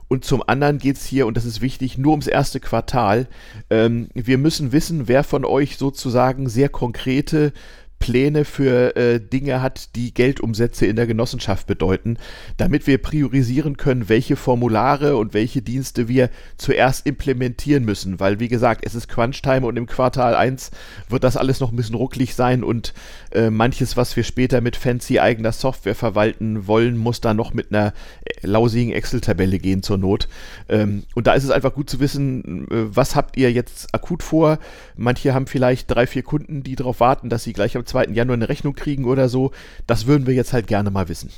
Und 0.08 0.24
zum 0.24 0.42
anderen 0.48 0.78
geht 0.78 0.98
es 0.98 1.06
hier, 1.06 1.28
und 1.28 1.36
das 1.36 1.46
ist 1.46 1.62
wichtig, 1.62 1.98
nur 1.98 2.12
ums 2.12 2.28
erste 2.28 2.60
Quartal. 2.60 3.28
Ähm, 3.70 4.10
wir 4.14 4.38
müssen 4.38 4.72
wissen, 4.72 5.08
wer 5.08 5.24
von 5.24 5.44
euch 5.44 5.78
sozusagen 5.78 6.48
sehr 6.48 6.70
konkrete 6.70 7.52
Pläne 8.00 8.46
für 8.46 8.96
äh, 8.96 9.20
Dinge 9.20 9.62
hat, 9.62 9.96
die 9.96 10.14
Geldumsätze 10.14 10.86
in 10.86 10.96
der 10.96 11.08
Genossenschaft 11.08 11.68
bedeuten, 11.68 12.18
damit 12.58 12.88
wir 12.88 13.00
priorisieren 13.00 13.78
können, 13.78 14.10
welche 14.10 14.36
Formulare 14.36 15.18
und 15.18 15.34
welche 15.34 15.62
Dienste 15.62 16.08
wir 16.08 16.30
zuerst 16.58 17.06
implementieren 17.08 17.86
müssen. 17.86 18.20
Weil, 18.20 18.40
wie 18.40 18.48
gesagt, 18.48 18.86
es 18.86 18.96
ist 18.96 19.08
Crunch-Time 19.08 19.66
und 19.66 19.78
im 19.78 19.88
Quartal 19.88 20.36
1 20.36 20.72
wird 21.10 21.24
das 21.24 21.38
alles 21.38 21.60
noch 21.60 21.72
ein 21.72 21.76
bisschen 21.76 21.96
rucklig 21.96 22.36
sein 22.36 22.64
und 22.64 22.94
äh, 23.32 23.50
manches, 23.50 23.98
was 23.98 24.16
wir 24.16 24.24
später 24.24 24.62
mit 24.62 24.76
fancy 24.76 25.20
eigener 25.20 25.52
Software 25.52 25.96
verwalten 25.96 26.68
wollen, 26.68 26.98
muss 26.98 27.20
da 27.22 27.34
noch 27.34 27.54
mit 27.54 27.74
einer 27.74 27.94
äh, 28.26 28.46
lausigen 28.46 28.94
Excel-Tabelle 28.94 29.58
gehen 29.58 29.82
zur 29.82 29.98
Not. 29.98 30.28
Ähm, 30.70 31.04
und 31.16 31.28
da 31.28 31.34
ist 31.34 31.44
es 31.44 31.50
einfach 31.50 31.74
gut 31.74 31.90
zu 31.90 32.00
wissen, 32.00 32.68
äh, 32.70 32.96
was 32.96 33.16
habt 33.16 33.38
ihr 33.38 33.52
jetzt 33.52 33.94
akut 33.94 34.22
vor? 34.22 34.60
Manche 34.96 35.34
haben 35.34 35.48
vielleicht 35.48 35.90
drei, 35.90 36.06
vier 36.06 36.24
Kunden, 36.24 36.64
die 36.64 36.76
darauf 36.76 37.00
warten, 37.00 37.30
dass 37.30 37.44
sie 37.44 37.54
gleich 37.54 37.76
am 37.76 37.87
2. 37.88 38.06
Januar 38.08 38.36
eine 38.36 38.50
Rechnung 38.50 38.76
kriegen 38.76 39.06
oder 39.06 39.30
so. 39.30 39.52
Das 39.86 40.08
würden 40.08 40.28
wir 40.28 40.34
jetzt 40.34 40.54
halt 40.54 40.68
gerne 40.68 40.92
mal 40.92 41.10
wissen. 41.10 41.32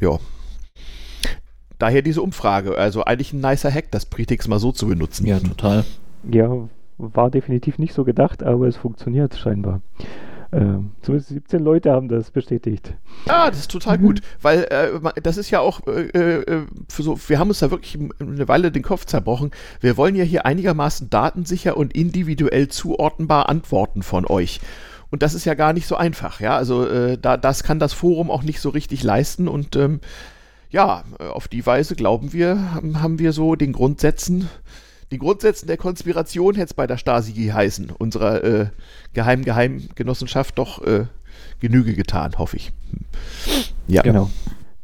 Ja. 0.00 0.18
Daher 1.78 2.02
diese 2.02 2.22
Umfrage. 2.22 2.76
Also 2.76 3.04
eigentlich 3.04 3.32
ein 3.32 3.40
nicer 3.40 3.70
Hack, 3.72 3.90
das 3.90 4.06
Pretix 4.06 4.46
mal 4.48 4.58
so 4.58 4.72
zu 4.72 4.86
benutzen. 4.86 5.26
Ja, 5.26 5.40
total. 5.40 5.84
Ja, 6.30 6.68
war 6.98 7.30
definitiv 7.30 7.78
nicht 7.78 7.94
so 7.94 8.04
gedacht, 8.04 8.42
aber 8.42 8.68
es 8.68 8.76
funktioniert 8.76 9.34
scheinbar. 9.36 9.80
Ähm, 10.54 10.90
zumindest 11.00 11.30
17 11.30 11.64
Leute 11.64 11.90
haben 11.90 12.08
das 12.08 12.30
bestätigt. 12.30 12.92
Ja, 13.26 13.48
das 13.48 13.60
ist 13.60 13.70
total 13.70 13.96
gut, 13.96 14.20
weil 14.42 14.64
äh, 14.64 15.20
das 15.22 15.38
ist 15.38 15.50
ja 15.50 15.60
auch 15.60 15.86
äh, 15.86 16.02
äh, 16.10 16.66
für 16.90 17.02
so, 17.02 17.18
wir 17.26 17.38
haben 17.38 17.48
uns 17.48 17.60
da 17.60 17.70
wirklich 17.70 17.98
eine 18.20 18.48
Weile 18.48 18.70
den 18.70 18.82
Kopf 18.82 19.06
zerbrochen. 19.06 19.50
Wir 19.80 19.96
wollen 19.96 20.14
ja 20.14 20.24
hier 20.24 20.44
einigermaßen 20.44 21.08
datensicher 21.08 21.78
und 21.78 21.94
individuell 21.94 22.68
zuordnenbar 22.68 23.48
antworten 23.48 24.02
von 24.02 24.26
euch. 24.26 24.60
Und 25.12 25.22
das 25.22 25.34
ist 25.34 25.44
ja 25.44 25.52
gar 25.52 25.74
nicht 25.74 25.86
so 25.86 25.94
einfach, 25.94 26.40
ja. 26.40 26.56
Also 26.56 26.88
äh, 26.88 27.18
da, 27.18 27.36
das 27.36 27.62
kann 27.62 27.78
das 27.78 27.92
Forum 27.92 28.30
auch 28.30 28.42
nicht 28.42 28.60
so 28.60 28.70
richtig 28.70 29.02
leisten. 29.02 29.46
Und 29.46 29.76
ähm, 29.76 30.00
ja, 30.70 31.04
auf 31.18 31.48
die 31.48 31.64
Weise 31.66 31.96
glauben 31.96 32.32
wir, 32.32 32.72
haben, 32.72 33.18
wir 33.18 33.34
so 33.34 33.54
den 33.54 33.74
Grundsätzen, 33.74 34.48
den 35.10 35.18
Grundsätzen 35.18 35.66
der 35.66 35.76
Konspiration 35.76 36.54
hätte 36.54 36.64
es 36.64 36.74
bei 36.74 36.86
der 36.86 36.96
Stasi 36.96 37.34
heißen, 37.34 37.90
unserer 37.90 38.42
äh, 38.42 38.66
geheim 39.12 39.44
geheim 39.44 39.82
Genossenschaft 39.96 40.56
doch 40.56 40.82
äh, 40.82 41.04
Genüge 41.60 41.92
getan, 41.92 42.38
hoffe 42.38 42.56
ich. 42.56 42.72
Ja. 43.88 44.00
Genau. 44.00 44.30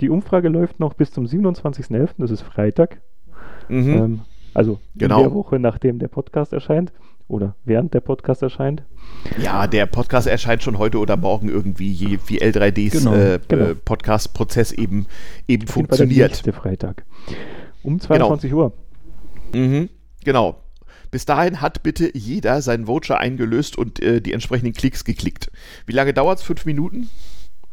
Die 0.02 0.10
Umfrage 0.10 0.50
läuft 0.50 0.78
noch 0.78 0.92
bis 0.92 1.10
zum 1.10 1.24
27.11., 1.24 2.10
das 2.18 2.30
ist 2.30 2.42
Freitag. 2.42 3.00
Mhm. 3.70 3.88
Ähm, 3.88 4.20
also 4.52 4.78
genau. 4.94 5.16
in 5.16 5.22
der 5.24 5.32
Woche, 5.32 5.58
nachdem 5.58 5.98
der 5.98 6.08
Podcast 6.08 6.52
erscheint 6.52 6.92
oder 7.28 7.54
während 7.64 7.94
der 7.94 8.00
Podcast 8.00 8.42
erscheint. 8.42 8.82
Ja, 9.38 9.66
der 9.66 9.86
Podcast 9.86 10.26
erscheint 10.26 10.62
schon 10.62 10.78
heute 10.78 10.98
oder 10.98 11.16
morgen 11.16 11.48
irgendwie, 11.48 11.92
je, 11.92 12.18
wie 12.26 12.40
L3Ds 12.40 12.98
genau, 12.98 13.14
äh, 13.14 13.38
genau. 13.46 13.64
Äh, 13.66 13.74
Podcast-Prozess 13.74 14.72
eben, 14.72 15.06
eben 15.46 15.66
funktioniert. 15.66 16.44
Der 16.46 16.54
Freitag. 16.54 17.04
Um 17.82 18.00
22 18.00 18.50
genau. 18.50 18.62
Uhr. 18.62 18.72
Mhm, 19.54 19.88
genau. 20.24 20.62
Bis 21.10 21.24
dahin 21.24 21.60
hat 21.60 21.82
bitte 21.82 22.10
jeder 22.16 22.60
seinen 22.60 22.86
Voucher 22.86 23.18
eingelöst 23.18 23.78
und 23.78 24.02
äh, 24.02 24.20
die 24.20 24.32
entsprechenden 24.32 24.74
Klicks 24.74 25.04
geklickt. 25.04 25.50
Wie 25.86 25.92
lange 25.92 26.12
dauert 26.12 26.38
es? 26.38 26.44
Fünf 26.44 26.66
Minuten? 26.66 27.08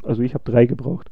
Also 0.04 0.22
ich 0.22 0.34
habe 0.34 0.50
drei 0.50 0.66
gebraucht. 0.66 1.10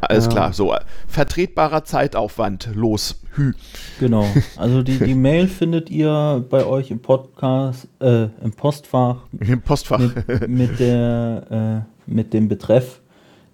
Alles 0.00 0.28
klar, 0.28 0.52
so 0.52 0.74
vertretbarer 1.08 1.84
Zeitaufwand, 1.84 2.70
los, 2.74 3.20
hü. 3.34 3.52
Genau, 3.98 4.26
also 4.56 4.82
die, 4.82 4.98
die 4.98 5.14
Mail 5.14 5.48
findet 5.48 5.90
ihr 5.90 6.44
bei 6.48 6.64
euch 6.64 6.90
im 6.90 7.00
Podcast, 7.00 7.88
äh, 8.00 8.24
im 8.42 8.52
Postfach. 8.56 9.16
Im 9.40 9.62
Postfach. 9.62 9.98
Mit, 9.98 10.48
mit 10.48 10.80
der, 10.80 11.84
äh, 12.06 12.10
mit 12.10 12.32
dem 12.32 12.48
Betreff 12.48 13.00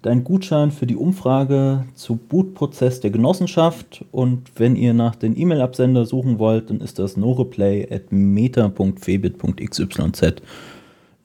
dein 0.03 0.23
Gutschein 0.23 0.71
für 0.71 0.85
die 0.85 0.95
Umfrage 0.95 1.85
zu 1.95 2.17
Bootprozess 2.17 2.99
der 2.99 3.09
Genossenschaft 3.09 4.05
und 4.11 4.51
wenn 4.57 4.75
ihr 4.75 4.93
nach 4.93 5.15
den 5.15 5.39
E-Mail-Absender 5.39 6.05
suchen 6.05 6.37
wollt, 6.39 6.69
dann 6.69 6.81
ist 6.81 6.99
das 6.99 7.17
noreplay 7.17 7.87
at 7.89 8.11
meta.febit.xyz 8.11 10.35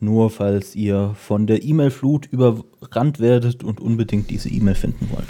nur 0.00 0.30
falls 0.30 0.74
ihr 0.74 1.14
von 1.14 1.46
der 1.46 1.62
E-Mail-Flut 1.62 2.26
überrannt 2.26 3.20
werdet 3.20 3.64
und 3.64 3.80
unbedingt 3.80 4.30
diese 4.30 4.48
E-Mail 4.48 4.74
finden 4.74 5.08
wollt. 5.10 5.28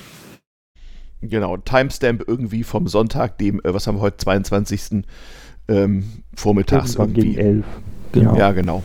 Genau, 1.20 1.56
Timestamp 1.56 2.24
irgendwie 2.26 2.62
vom 2.62 2.86
Sonntag, 2.86 3.38
dem, 3.38 3.60
äh, 3.60 3.74
was 3.74 3.86
haben 3.86 3.96
wir 3.96 4.02
heute, 4.02 4.18
22. 4.18 5.04
Ähm, 5.68 6.04
vormittags 6.34 6.94
Irgendwann 6.94 7.16
irgendwie. 7.16 7.34
Gegen 7.34 7.46
11. 7.46 7.66
Genau. 8.12 8.36
Ja, 8.36 8.52
genau. 8.52 8.82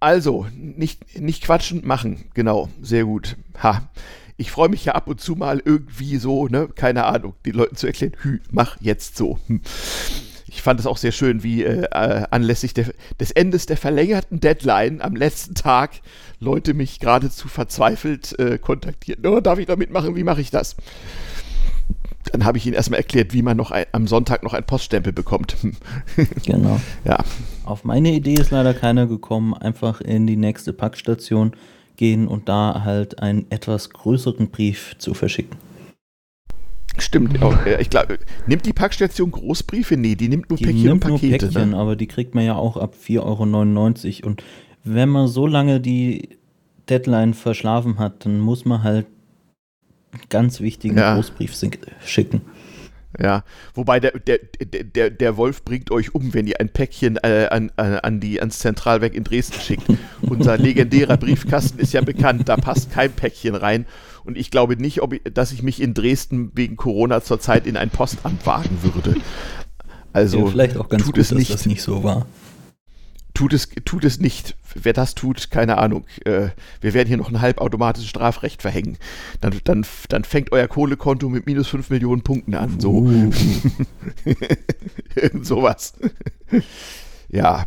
Also, 0.00 0.46
nicht, 0.54 1.20
nicht 1.20 1.42
quatschen, 1.42 1.86
machen. 1.86 2.24
Genau, 2.34 2.68
sehr 2.80 3.04
gut. 3.04 3.36
Ha. 3.62 3.90
Ich 4.36 4.50
freue 4.50 4.70
mich 4.70 4.84
ja 4.86 4.94
ab 4.94 5.06
und 5.06 5.20
zu 5.20 5.36
mal 5.36 5.62
irgendwie 5.64 6.16
so, 6.16 6.48
ne, 6.48 6.68
keine 6.74 7.04
Ahnung, 7.04 7.34
den 7.44 7.54
Leuten 7.54 7.76
zu 7.76 7.86
erklären, 7.86 8.16
hü, 8.22 8.40
mach 8.50 8.80
jetzt 8.80 9.16
so. 9.16 9.38
Hm 9.46 9.60
ich 10.50 10.62
fand 10.62 10.80
es 10.80 10.86
auch 10.86 10.96
sehr 10.96 11.12
schön, 11.12 11.44
wie 11.44 11.62
äh, 11.62 11.84
äh, 11.84 12.26
anlässlich 12.30 12.74
der, 12.74 12.86
des 13.20 13.30
Endes 13.30 13.66
der 13.66 13.76
verlängerten 13.76 14.40
Deadline 14.40 15.00
am 15.00 15.14
letzten 15.14 15.54
Tag 15.54 16.00
Leute 16.40 16.74
mich 16.74 16.98
geradezu 16.98 17.46
verzweifelt 17.46 18.36
äh, 18.38 18.58
kontaktierten. 18.58 19.26
Oh, 19.26 19.40
darf 19.40 19.60
ich 19.60 19.66
da 19.66 19.76
mitmachen? 19.76 20.16
Wie 20.16 20.24
mache 20.24 20.40
ich 20.40 20.50
das? 20.50 20.74
Dann 22.32 22.44
habe 22.44 22.58
ich 22.58 22.66
ihnen 22.66 22.74
erstmal 22.74 22.98
erklärt, 22.98 23.32
wie 23.32 23.42
man 23.42 23.56
noch 23.56 23.70
ein, 23.70 23.86
am 23.92 24.08
Sonntag 24.08 24.42
noch 24.42 24.52
einen 24.52 24.66
Poststempel 24.66 25.12
bekommt. 25.12 25.56
genau. 26.44 26.80
Ja. 27.04 27.22
Auf 27.64 27.84
meine 27.84 28.10
Idee 28.12 28.34
ist 28.34 28.50
leider 28.50 28.74
keiner 28.74 29.06
gekommen. 29.06 29.54
Einfach 29.54 30.00
in 30.00 30.26
die 30.26 30.36
nächste 30.36 30.72
Packstation 30.72 31.52
gehen 31.96 32.26
und 32.26 32.48
da 32.48 32.82
halt 32.84 33.22
einen 33.22 33.46
etwas 33.50 33.90
größeren 33.90 34.50
Brief 34.50 34.96
zu 34.98 35.14
verschicken. 35.14 35.69
Stimmt, 37.00 37.42
auch, 37.42 37.56
ich 37.78 37.90
glaube, 37.90 38.18
nimmt 38.46 38.66
die 38.66 38.72
Packstation 38.72 39.30
Großbriefe? 39.30 39.96
Nee, 39.96 40.14
die 40.14 40.28
nimmt 40.28 40.50
nur 40.50 40.58
die 40.58 40.66
Päckchen 40.66 40.82
nimmt 40.82 41.04
und 41.04 41.12
Pakete. 41.12 41.46
Nur 41.46 41.52
Päckchen, 41.52 41.70
ne? 41.70 41.76
aber 41.76 41.96
die 41.96 42.06
kriegt 42.06 42.34
man 42.34 42.44
ja 42.44 42.54
auch 42.56 42.76
ab 42.76 42.94
4,99 43.02 44.22
Euro. 44.22 44.28
Und 44.28 44.44
wenn 44.84 45.08
man 45.08 45.26
so 45.26 45.46
lange 45.46 45.80
die 45.80 46.38
Deadline 46.88 47.34
verschlafen 47.34 47.98
hat, 47.98 48.24
dann 48.26 48.40
muss 48.40 48.64
man 48.64 48.82
halt 48.82 49.06
einen 50.12 50.22
ganz 50.28 50.60
wichtigen 50.60 50.98
ja. 50.98 51.14
Großbrief 51.14 51.54
schicken. 52.04 52.42
Ja, 53.18 53.42
wobei 53.74 53.98
der, 53.98 54.12
der, 54.12 54.38
der, 54.38 55.10
der 55.10 55.36
Wolf 55.36 55.64
bringt 55.64 55.90
euch 55.90 56.14
um, 56.14 56.32
wenn 56.32 56.46
ihr 56.46 56.60
ein 56.60 56.68
Päckchen 56.68 57.16
äh, 57.16 57.48
an, 57.50 57.72
äh, 57.76 57.98
an 58.02 58.20
die, 58.20 58.40
ans 58.40 58.60
Zentralwerk 58.60 59.14
in 59.14 59.24
Dresden 59.24 59.60
schickt. 59.60 59.84
Unser 60.22 60.56
legendärer 60.56 61.16
Briefkasten 61.16 61.80
ist 61.80 61.92
ja 61.92 62.02
bekannt, 62.02 62.48
da 62.48 62.56
passt 62.56 62.92
kein 62.92 63.10
Päckchen 63.10 63.56
rein. 63.56 63.86
Und 64.24 64.36
ich 64.36 64.50
glaube 64.50 64.76
nicht, 64.76 65.02
ob 65.02 65.14
ich, 65.14 65.22
dass 65.32 65.52
ich 65.52 65.62
mich 65.62 65.80
in 65.80 65.94
Dresden 65.94 66.52
wegen 66.54 66.76
Corona 66.76 67.22
zurzeit 67.22 67.66
in 67.66 67.76
ein 67.76 67.90
Postamt 67.90 68.44
wagen 68.46 68.78
würde. 68.82 69.16
Also 70.12 70.40
ja, 70.40 70.46
vielleicht 70.46 70.76
auch 70.76 70.88
ganz 70.88 71.04
tut 71.04 71.14
gut, 71.14 71.22
es 71.22 71.32
nicht. 71.32 71.50
dass 71.50 71.58
das 71.58 71.66
nicht 71.66 71.82
so 71.82 72.02
war. 72.02 72.26
Tut 73.34 73.52
es, 73.52 73.68
tut 73.84 74.04
es 74.04 74.18
nicht. 74.18 74.56
Wer 74.74 74.92
das 74.92 75.14
tut, 75.14 75.50
keine 75.50 75.78
Ahnung. 75.78 76.04
Äh, 76.24 76.48
wir 76.80 76.94
werden 76.94 77.08
hier 77.08 77.16
noch 77.16 77.30
ein 77.30 77.40
halbautomatisches 77.40 78.10
Strafrecht 78.10 78.60
verhängen. 78.60 78.98
Dann, 79.40 79.60
dann, 79.64 79.86
dann 80.08 80.24
fängt 80.24 80.52
euer 80.52 80.66
Kohlekonto 80.66 81.28
mit 81.28 81.46
minus 81.46 81.68
5 81.68 81.90
Millionen 81.90 82.22
Punkten 82.22 82.54
an. 82.54 82.80
So. 82.80 82.90
Uh. 82.90 83.30
Irgend 85.14 85.46
sowas. 85.46 85.94
ja. 87.28 87.66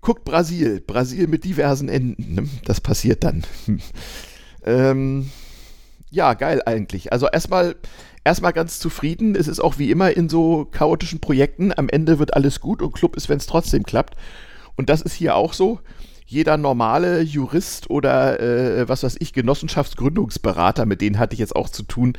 Guckt 0.00 0.24
Brasil. 0.24 0.80
Brasil 0.80 1.26
mit 1.28 1.44
diversen 1.44 1.88
Enden. 1.88 2.34
Ne? 2.34 2.48
Das 2.64 2.80
passiert 2.80 3.22
dann. 3.22 3.44
Ähm, 4.64 5.30
ja, 6.10 6.34
geil 6.34 6.62
eigentlich. 6.66 7.12
Also 7.12 7.28
erstmal 7.28 7.76
erstmal 8.24 8.52
ganz 8.52 8.78
zufrieden. 8.78 9.34
Es 9.34 9.48
ist 9.48 9.60
auch 9.60 9.78
wie 9.78 9.90
immer 9.90 10.16
in 10.16 10.28
so 10.28 10.66
chaotischen 10.70 11.20
Projekten. 11.20 11.72
Am 11.76 11.88
Ende 11.88 12.18
wird 12.18 12.34
alles 12.34 12.60
gut 12.60 12.82
und 12.82 12.92
Club 12.92 13.16
ist, 13.16 13.28
wenn 13.28 13.38
es 13.38 13.46
trotzdem 13.46 13.84
klappt. 13.84 14.16
Und 14.76 14.90
das 14.90 15.02
ist 15.02 15.14
hier 15.14 15.36
auch 15.36 15.52
so. 15.52 15.80
jeder 16.30 16.56
normale 16.56 17.22
Jurist 17.22 17.90
oder 17.90 18.38
äh, 18.38 18.88
was 18.88 19.02
weiß 19.02 19.16
ich, 19.18 19.32
Genossenschaftsgründungsberater, 19.32 20.86
mit 20.86 21.00
denen 21.00 21.18
hatte 21.18 21.34
ich 21.34 21.40
jetzt 21.40 21.56
auch 21.56 21.68
zu 21.68 21.82
tun, 21.82 22.12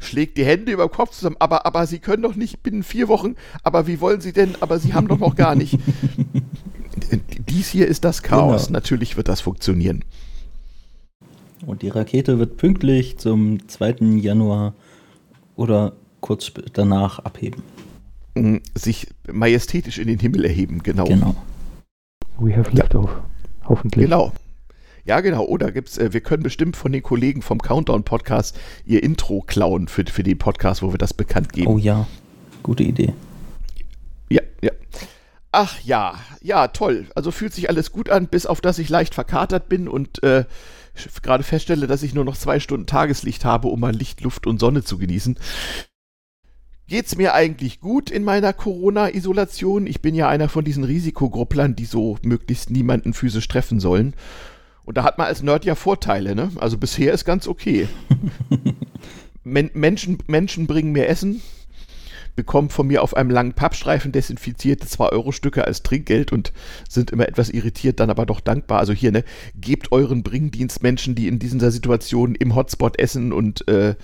schlägt 0.00 0.38
die 0.38 0.44
Hände 0.44 0.72
über 0.72 0.86
den 0.86 0.92
Kopf 0.92 1.10
zusammen. 1.10 1.36
Aber, 1.38 1.66
aber 1.66 1.86
Sie 1.86 1.98
können 1.98 2.22
doch 2.22 2.34
nicht 2.34 2.62
binnen 2.62 2.82
vier 2.82 3.08
Wochen, 3.08 3.34
aber 3.62 3.86
wie 3.86 4.00
wollen 4.00 4.22
Sie 4.22 4.32
denn, 4.32 4.56
aber 4.60 4.78
Sie 4.78 4.94
haben 4.94 5.06
doch 5.06 5.18
noch 5.18 5.36
gar 5.36 5.54
nicht. 5.54 5.78
Dies 7.48 7.68
hier 7.68 7.86
ist 7.88 8.04
das 8.04 8.22
Chaos. 8.22 8.68
Genau. 8.68 8.72
Natürlich 8.78 9.18
wird 9.18 9.28
das 9.28 9.42
funktionieren. 9.42 10.02
Und 11.66 11.82
die 11.82 11.88
Rakete 11.88 12.38
wird 12.38 12.56
pünktlich 12.56 13.18
zum 13.18 13.68
2. 13.68 13.96
Januar 14.20 14.74
oder 15.56 15.92
kurz 16.20 16.52
danach 16.72 17.18
abheben. 17.20 17.62
Mm, 18.34 18.56
sich 18.74 19.08
majestätisch 19.30 19.98
in 19.98 20.08
den 20.08 20.18
Himmel 20.18 20.44
erheben, 20.44 20.82
genau. 20.82 21.04
Genau. 21.04 21.34
We 22.38 22.56
have 22.56 22.70
leftover. 22.70 23.08
Ja. 23.08 23.68
Hoffentlich. 23.68 24.04
Genau. 24.04 24.32
Ja, 25.04 25.20
genau. 25.20 25.44
Oder 25.44 25.72
gibt's, 25.72 25.98
äh, 25.98 26.12
wir 26.12 26.20
können 26.20 26.42
bestimmt 26.42 26.76
von 26.76 26.92
den 26.92 27.02
Kollegen 27.02 27.42
vom 27.42 27.60
Countdown-Podcast 27.60 28.58
ihr 28.84 29.02
Intro 29.02 29.42
klauen 29.46 29.88
für, 29.88 30.04
für 30.04 30.22
den 30.22 30.38
Podcast, 30.38 30.82
wo 30.82 30.92
wir 30.92 30.98
das 30.98 31.14
bekannt 31.14 31.52
geben. 31.52 31.66
Oh 31.66 31.78
ja, 31.78 32.06
gute 32.62 32.82
Idee. 32.82 33.14
Ja, 34.28 34.42
ja. 34.60 34.70
Ach 35.50 35.80
ja, 35.80 36.14
ja, 36.42 36.68
toll. 36.68 37.06
Also 37.14 37.30
fühlt 37.30 37.54
sich 37.54 37.70
alles 37.70 37.90
gut 37.90 38.10
an, 38.10 38.28
bis 38.28 38.44
auf 38.44 38.60
dass 38.60 38.78
ich 38.78 38.90
leicht 38.90 39.14
verkatert 39.14 39.68
bin 39.70 39.88
und 39.88 40.22
äh, 40.22 40.44
gerade 41.22 41.44
feststelle, 41.44 41.86
dass 41.86 42.02
ich 42.02 42.14
nur 42.14 42.24
noch 42.24 42.36
zwei 42.36 42.60
Stunden 42.60 42.86
Tageslicht 42.86 43.44
habe, 43.44 43.68
um 43.68 43.80
mal 43.80 43.94
Licht, 43.94 44.20
Luft 44.20 44.46
und 44.46 44.58
Sonne 44.58 44.82
zu 44.82 44.98
genießen. 44.98 45.38
Geht's 46.88 47.16
mir 47.16 47.34
eigentlich 47.34 47.80
gut 47.80 48.10
in 48.10 48.24
meiner 48.24 48.54
Corona-Isolation? 48.54 49.86
Ich 49.86 50.00
bin 50.00 50.14
ja 50.14 50.28
einer 50.28 50.48
von 50.48 50.64
diesen 50.64 50.84
Risikogrupplern, 50.84 51.76
die 51.76 51.84
so 51.84 52.16
möglichst 52.22 52.70
niemanden 52.70 53.12
physisch 53.12 53.46
treffen 53.46 53.78
sollen. 53.78 54.14
Und 54.84 54.96
da 54.96 55.04
hat 55.04 55.18
man 55.18 55.26
als 55.26 55.42
Nerd 55.42 55.66
ja 55.66 55.74
Vorteile, 55.74 56.34
ne? 56.34 56.50
Also 56.56 56.78
bisher 56.78 57.12
ist 57.12 57.26
ganz 57.26 57.46
okay. 57.46 57.88
Men 59.44 59.70
Menschen, 59.74 60.16
Menschen 60.28 60.66
bringen 60.66 60.92
mir 60.92 61.08
Essen, 61.08 61.42
bekommen 62.38 62.70
von 62.70 62.86
mir 62.86 63.02
auf 63.02 63.16
einem 63.16 63.30
langen 63.30 63.52
Pappstreifen 63.52 64.12
desinfizierte 64.12 64.86
2-Euro-Stücke 64.86 65.64
als 65.64 65.82
Trinkgeld 65.82 66.32
und 66.32 66.52
sind 66.88 67.10
immer 67.10 67.26
etwas 67.26 67.50
irritiert, 67.50 67.98
dann 67.98 68.10
aber 68.10 68.26
doch 68.26 68.38
dankbar. 68.38 68.78
Also 68.78 68.92
hier, 68.92 69.10
ne, 69.10 69.24
gebt 69.56 69.90
euren 69.90 70.22
Bringdienst 70.22 70.80
Menschen, 70.80 71.16
die 71.16 71.26
in 71.26 71.40
dieser 71.40 71.72
Situation 71.72 72.36
im 72.36 72.54
Hotspot 72.54 72.96
essen 73.00 73.32
und 73.32 73.66
äh, 73.66 73.96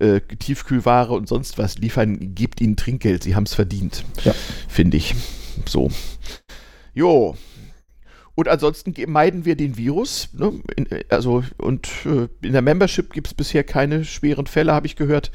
äh, 0.00 0.20
Tiefkühlware 0.20 1.14
und 1.14 1.28
sonst 1.28 1.56
was 1.56 1.78
liefern, 1.78 2.34
gebt 2.34 2.60
ihnen 2.60 2.76
Trinkgeld. 2.76 3.22
Sie 3.24 3.34
haben 3.34 3.44
es 3.44 3.54
verdient, 3.54 4.04
ja. 4.22 4.34
finde 4.68 4.98
ich. 4.98 5.14
So. 5.64 5.90
Jo, 6.92 7.36
und 8.34 8.48
ansonsten 8.48 8.94
meiden 9.10 9.46
wir 9.46 9.56
den 9.56 9.78
Virus. 9.78 10.28
Ne? 10.34 10.60
In, 10.76 10.86
also, 11.08 11.42
und 11.56 11.88
äh, 12.04 12.28
in 12.46 12.52
der 12.52 12.60
Membership 12.60 13.14
gibt 13.14 13.28
es 13.28 13.34
bisher 13.34 13.64
keine 13.64 14.04
schweren 14.04 14.46
Fälle, 14.46 14.74
habe 14.74 14.86
ich 14.86 14.94
gehört 14.94 15.30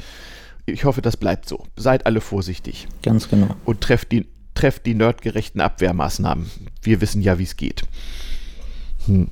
ich 0.65 0.85
hoffe, 0.85 1.01
das 1.01 1.17
bleibt 1.17 1.47
so. 1.47 1.65
Seid 1.75 2.05
alle 2.05 2.21
vorsichtig. 2.21 2.87
Ganz 3.01 3.29
genau. 3.29 3.55
Und 3.65 3.81
trefft 3.81 4.11
die, 4.11 4.27
trefft 4.53 4.85
die 4.85 4.95
nerdgerechten 4.95 5.61
Abwehrmaßnahmen. 5.61 6.49
Wir 6.81 7.01
wissen 7.01 7.21
ja, 7.21 7.39
wie 7.39 7.43
es 7.43 7.57
geht. 7.57 7.83
Hm. 9.05 9.29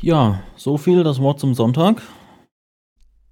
Ja, 0.00 0.42
so 0.56 0.76
viel 0.76 1.02
das 1.02 1.20
Wort 1.20 1.40
zum 1.40 1.54
Sonntag. 1.54 2.02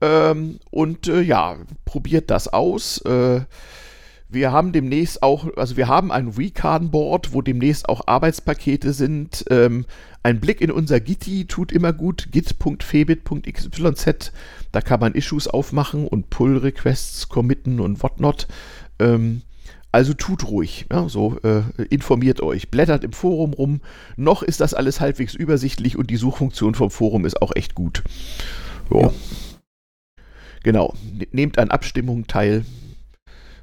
Ähm, 0.00 0.58
und 0.70 1.06
ja, 1.06 1.56
probiert 1.84 2.30
das 2.30 2.48
aus. 2.48 3.02
Wir 4.30 4.52
haben 4.52 4.72
demnächst 4.72 5.22
auch, 5.22 5.56
also 5.56 5.78
wir 5.78 5.88
haben 5.88 6.12
ein 6.12 6.28
Recon-Board, 6.28 7.32
wo 7.32 7.40
demnächst 7.40 7.88
auch 7.88 8.06
Arbeitspakete 8.06 8.92
sind. 8.92 9.46
Ähm, 9.48 9.86
ein 10.22 10.38
Blick 10.38 10.60
in 10.60 10.70
unser 10.70 11.00
Gitti 11.00 11.46
tut 11.46 11.72
immer 11.72 11.94
gut, 11.94 12.28
git.febit.xyz. 12.30 14.32
Da 14.70 14.82
kann 14.82 15.00
man 15.00 15.14
Issues 15.14 15.48
aufmachen 15.48 16.06
und 16.06 16.28
Pull-Requests 16.28 17.30
committen 17.30 17.80
und 17.80 18.02
whatnot. 18.02 18.48
Ähm, 18.98 19.40
also 19.90 20.12
tut 20.12 20.48
ruhig, 20.48 20.86
ja, 20.92 21.08
so 21.08 21.38
äh, 21.42 21.62
informiert 21.88 22.42
euch, 22.42 22.70
blättert 22.70 23.04
im 23.04 23.12
Forum 23.12 23.54
rum. 23.54 23.80
Noch 24.16 24.42
ist 24.42 24.60
das 24.60 24.74
alles 24.74 25.00
halbwegs 25.00 25.34
übersichtlich 25.34 25.96
und 25.96 26.10
die 26.10 26.16
Suchfunktion 26.16 26.74
vom 26.74 26.90
Forum 26.90 27.24
ist 27.24 27.40
auch 27.40 27.52
echt 27.54 27.74
gut. 27.74 28.02
Ja. 28.92 29.10
Genau, 30.62 30.94
nehmt 31.32 31.58
an 31.58 31.70
Abstimmungen 31.70 32.26
teil. 32.26 32.64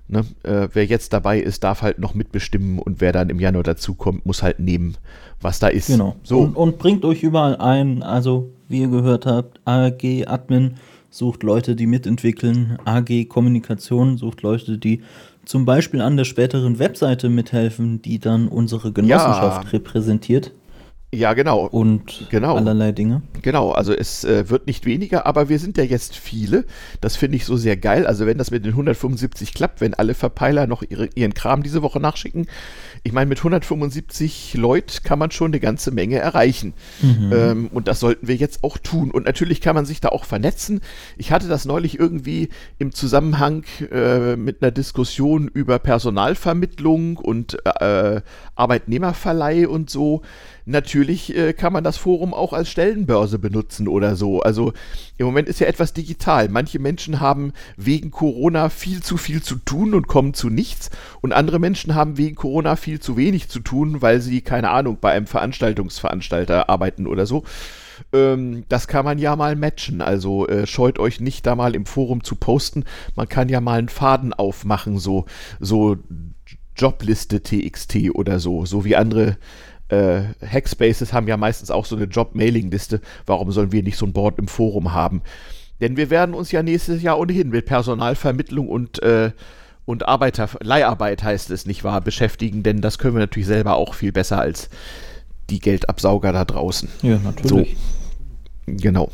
Ne? 0.07 0.23
Äh, 0.43 0.69
wer 0.73 0.85
jetzt 0.85 1.13
dabei 1.13 1.39
ist, 1.39 1.63
darf 1.63 1.81
halt 1.81 1.99
noch 1.99 2.13
mitbestimmen 2.13 2.79
und 2.79 3.01
wer 3.01 3.11
dann 3.11 3.29
im 3.29 3.39
Januar 3.39 3.63
dazukommt, 3.63 4.25
muss 4.25 4.43
halt 4.43 4.59
nehmen, 4.59 4.97
was 5.41 5.59
da 5.59 5.67
ist. 5.67 5.87
Genau. 5.87 6.15
So. 6.23 6.39
Und, 6.39 6.55
und 6.55 6.77
bringt 6.77 7.05
euch 7.05 7.23
überall 7.23 7.57
ein, 7.57 8.03
also 8.03 8.51
wie 8.67 8.81
ihr 8.81 8.87
gehört 8.87 9.25
habt, 9.25 9.59
AG 9.65 10.25
Admin 10.27 10.75
sucht 11.09 11.43
Leute, 11.43 11.75
die 11.75 11.87
mitentwickeln, 11.87 12.77
AG 12.85 13.25
Kommunikation 13.29 14.17
sucht 14.17 14.41
Leute, 14.41 14.77
die 14.77 15.01
zum 15.45 15.65
Beispiel 15.65 16.01
an 16.01 16.17
der 16.17 16.25
späteren 16.25 16.79
Webseite 16.79 17.29
mithelfen, 17.29 18.01
die 18.01 18.19
dann 18.19 18.47
unsere 18.47 18.91
Genossenschaft 18.91 19.65
ja. 19.65 19.69
repräsentiert. 19.69 20.51
Ja, 21.15 21.33
genau. 21.33 21.65
Und 21.65 22.27
genau. 22.29 22.55
allerlei 22.55 22.91
Dinge. 22.91 23.21
Genau, 23.41 23.71
also 23.71 23.93
es 23.93 24.23
äh, 24.23 24.49
wird 24.49 24.67
nicht 24.67 24.85
weniger, 24.85 25.25
aber 25.25 25.49
wir 25.49 25.59
sind 25.59 25.77
ja 25.77 25.83
jetzt 25.83 26.15
viele. 26.15 26.65
Das 27.01 27.15
finde 27.15 27.37
ich 27.37 27.45
so 27.45 27.55
sehr 27.55 27.77
geil. 27.77 28.05
Also 28.05 28.25
wenn 28.25 28.37
das 28.37 28.51
mit 28.51 28.65
den 28.65 28.71
175 28.71 29.53
klappt, 29.53 29.81
wenn 29.81 29.93
alle 29.93 30.13
Verpeiler 30.13 30.67
noch 30.67 30.83
ihre, 30.83 31.09
ihren 31.15 31.33
Kram 31.33 31.63
diese 31.63 31.81
Woche 31.81 31.99
nachschicken, 31.99 32.47
ich 33.03 33.13
meine, 33.13 33.27
mit 33.27 33.37
175 33.37 34.55
Leuten 34.55 35.03
kann 35.03 35.19
man 35.19 35.31
schon 35.31 35.51
eine 35.51 35.59
ganze 35.59 35.91
Menge 35.91 36.17
erreichen. 36.17 36.73
Mhm. 37.01 37.31
Ähm, 37.31 37.69
und 37.71 37.87
das 37.87 37.99
sollten 37.99 38.27
wir 38.27 38.35
jetzt 38.35 38.63
auch 38.63 38.77
tun. 38.77 39.11
Und 39.11 39.25
natürlich 39.25 39.61
kann 39.61 39.75
man 39.75 39.85
sich 39.85 40.01
da 40.01 40.09
auch 40.09 40.25
vernetzen. 40.25 40.81
Ich 41.17 41.31
hatte 41.31 41.47
das 41.47 41.65
neulich 41.65 41.99
irgendwie 41.99 42.49
im 42.79 42.91
Zusammenhang 42.93 43.63
äh, 43.91 44.35
mit 44.35 44.61
einer 44.61 44.71
Diskussion 44.71 45.47
über 45.47 45.79
Personalvermittlung 45.79 47.17
und 47.17 47.59
äh, 47.65 48.21
Arbeitnehmerverleih 48.55 49.67
und 49.67 49.89
so. 49.89 50.23
Natürlich 50.65 51.35
äh, 51.35 51.53
kann 51.53 51.73
man 51.73 51.83
das 51.83 51.97
Forum 51.97 52.33
auch 52.33 52.51
als 52.51 52.69
Stellenbörse 52.69 53.37
benutzen 53.37 53.87
oder 53.87 54.15
so. 54.15 54.41
Also 54.41 54.73
im 55.17 55.27
Moment 55.27 55.47
ist 55.47 55.59
ja 55.59 55.67
etwas 55.67 55.93
digital. 55.93 56.49
Manche 56.49 56.79
Menschen 56.79 57.19
haben 57.19 57.53
wegen 57.77 58.09
Corona 58.09 58.69
viel 58.69 59.03
zu 59.03 59.17
viel 59.17 59.43
zu 59.43 59.57
tun 59.57 59.93
und 59.93 60.07
kommen 60.07 60.33
zu 60.33 60.49
nichts. 60.49 60.89
Und 61.21 61.33
andere 61.33 61.59
Menschen 61.59 61.93
haben 61.93 62.17
wegen 62.17 62.35
Corona 62.35 62.75
viel 62.75 62.99
zu 62.99 63.15
wenig 63.15 63.47
zu 63.47 63.59
tun, 63.59 64.01
weil 64.01 64.21
sie, 64.21 64.41
keine 64.41 64.71
Ahnung, 64.71 64.97
bei 64.99 65.11
einem 65.11 65.27
Veranstaltungsveranstalter 65.27 66.69
arbeiten 66.69 67.07
oder 67.07 67.25
so 67.25 67.43
ähm, 68.11 68.65
das 68.67 68.89
kann 68.89 69.05
man 69.05 69.19
ja 69.19 69.35
mal 69.37 69.55
matchen. 69.55 70.01
Also 70.01 70.47
äh, 70.47 70.67
scheut 70.67 70.99
euch 70.99 71.21
nicht 71.21 71.45
da 71.45 71.55
mal 71.55 71.75
im 71.75 71.85
Forum 71.85 72.23
zu 72.23 72.35
posten. 72.35 72.83
Man 73.15 73.29
kann 73.29 73.47
ja 73.47 73.61
mal 73.61 73.79
einen 73.79 73.89
Faden 73.89 74.33
aufmachen, 74.33 74.97
so, 74.97 75.25
so 75.61 75.97
Jobliste 76.77 77.41
TXT 77.41 78.09
oder 78.13 78.39
so, 78.39 78.65
so 78.65 78.83
wie 78.83 78.97
andere 78.97 79.37
äh, 79.89 80.21
Hackspaces 80.45 81.13
haben 81.13 81.27
ja 81.27 81.37
meistens 81.37 81.71
auch 81.71 81.85
so 81.85 81.95
eine 81.95 82.05
Job-Mailing-Liste. 82.05 83.01
Warum 83.25 83.51
sollen 83.51 83.71
wir 83.71 83.83
nicht 83.83 83.97
so 83.97 84.05
ein 84.05 84.13
Board 84.13 84.39
im 84.39 84.47
Forum 84.47 84.93
haben? 84.93 85.21
Denn 85.81 85.97
wir 85.97 86.09
werden 86.09 86.33
uns 86.33 86.51
ja 86.51 86.63
nächstes 86.63 87.01
Jahr 87.01 87.19
ohnehin 87.19 87.49
mit 87.49 87.65
Personalvermittlung 87.65 88.67
und, 88.67 89.01
äh, 89.03 89.31
und 89.85 90.07
Arbeiter, 90.07 90.49
Leiharbeit 90.61 91.21
heißt 91.23 91.51
es, 91.51 91.65
nicht 91.65 91.83
wahr, 91.83 92.01
beschäftigen, 92.01 92.63
denn 92.63 92.81
das 92.81 92.97
können 92.97 93.15
wir 93.15 93.19
natürlich 93.19 93.47
selber 93.47 93.75
auch 93.75 93.93
viel 93.93 94.11
besser 94.11 94.39
als 94.39 94.69
die 95.49 95.59
Geldabsauger 95.59 96.31
da 96.31 96.45
draußen. 96.45 96.89
Ja, 97.01 97.19
natürlich. 97.19 97.77
So, 98.67 98.73
genau. 98.73 99.11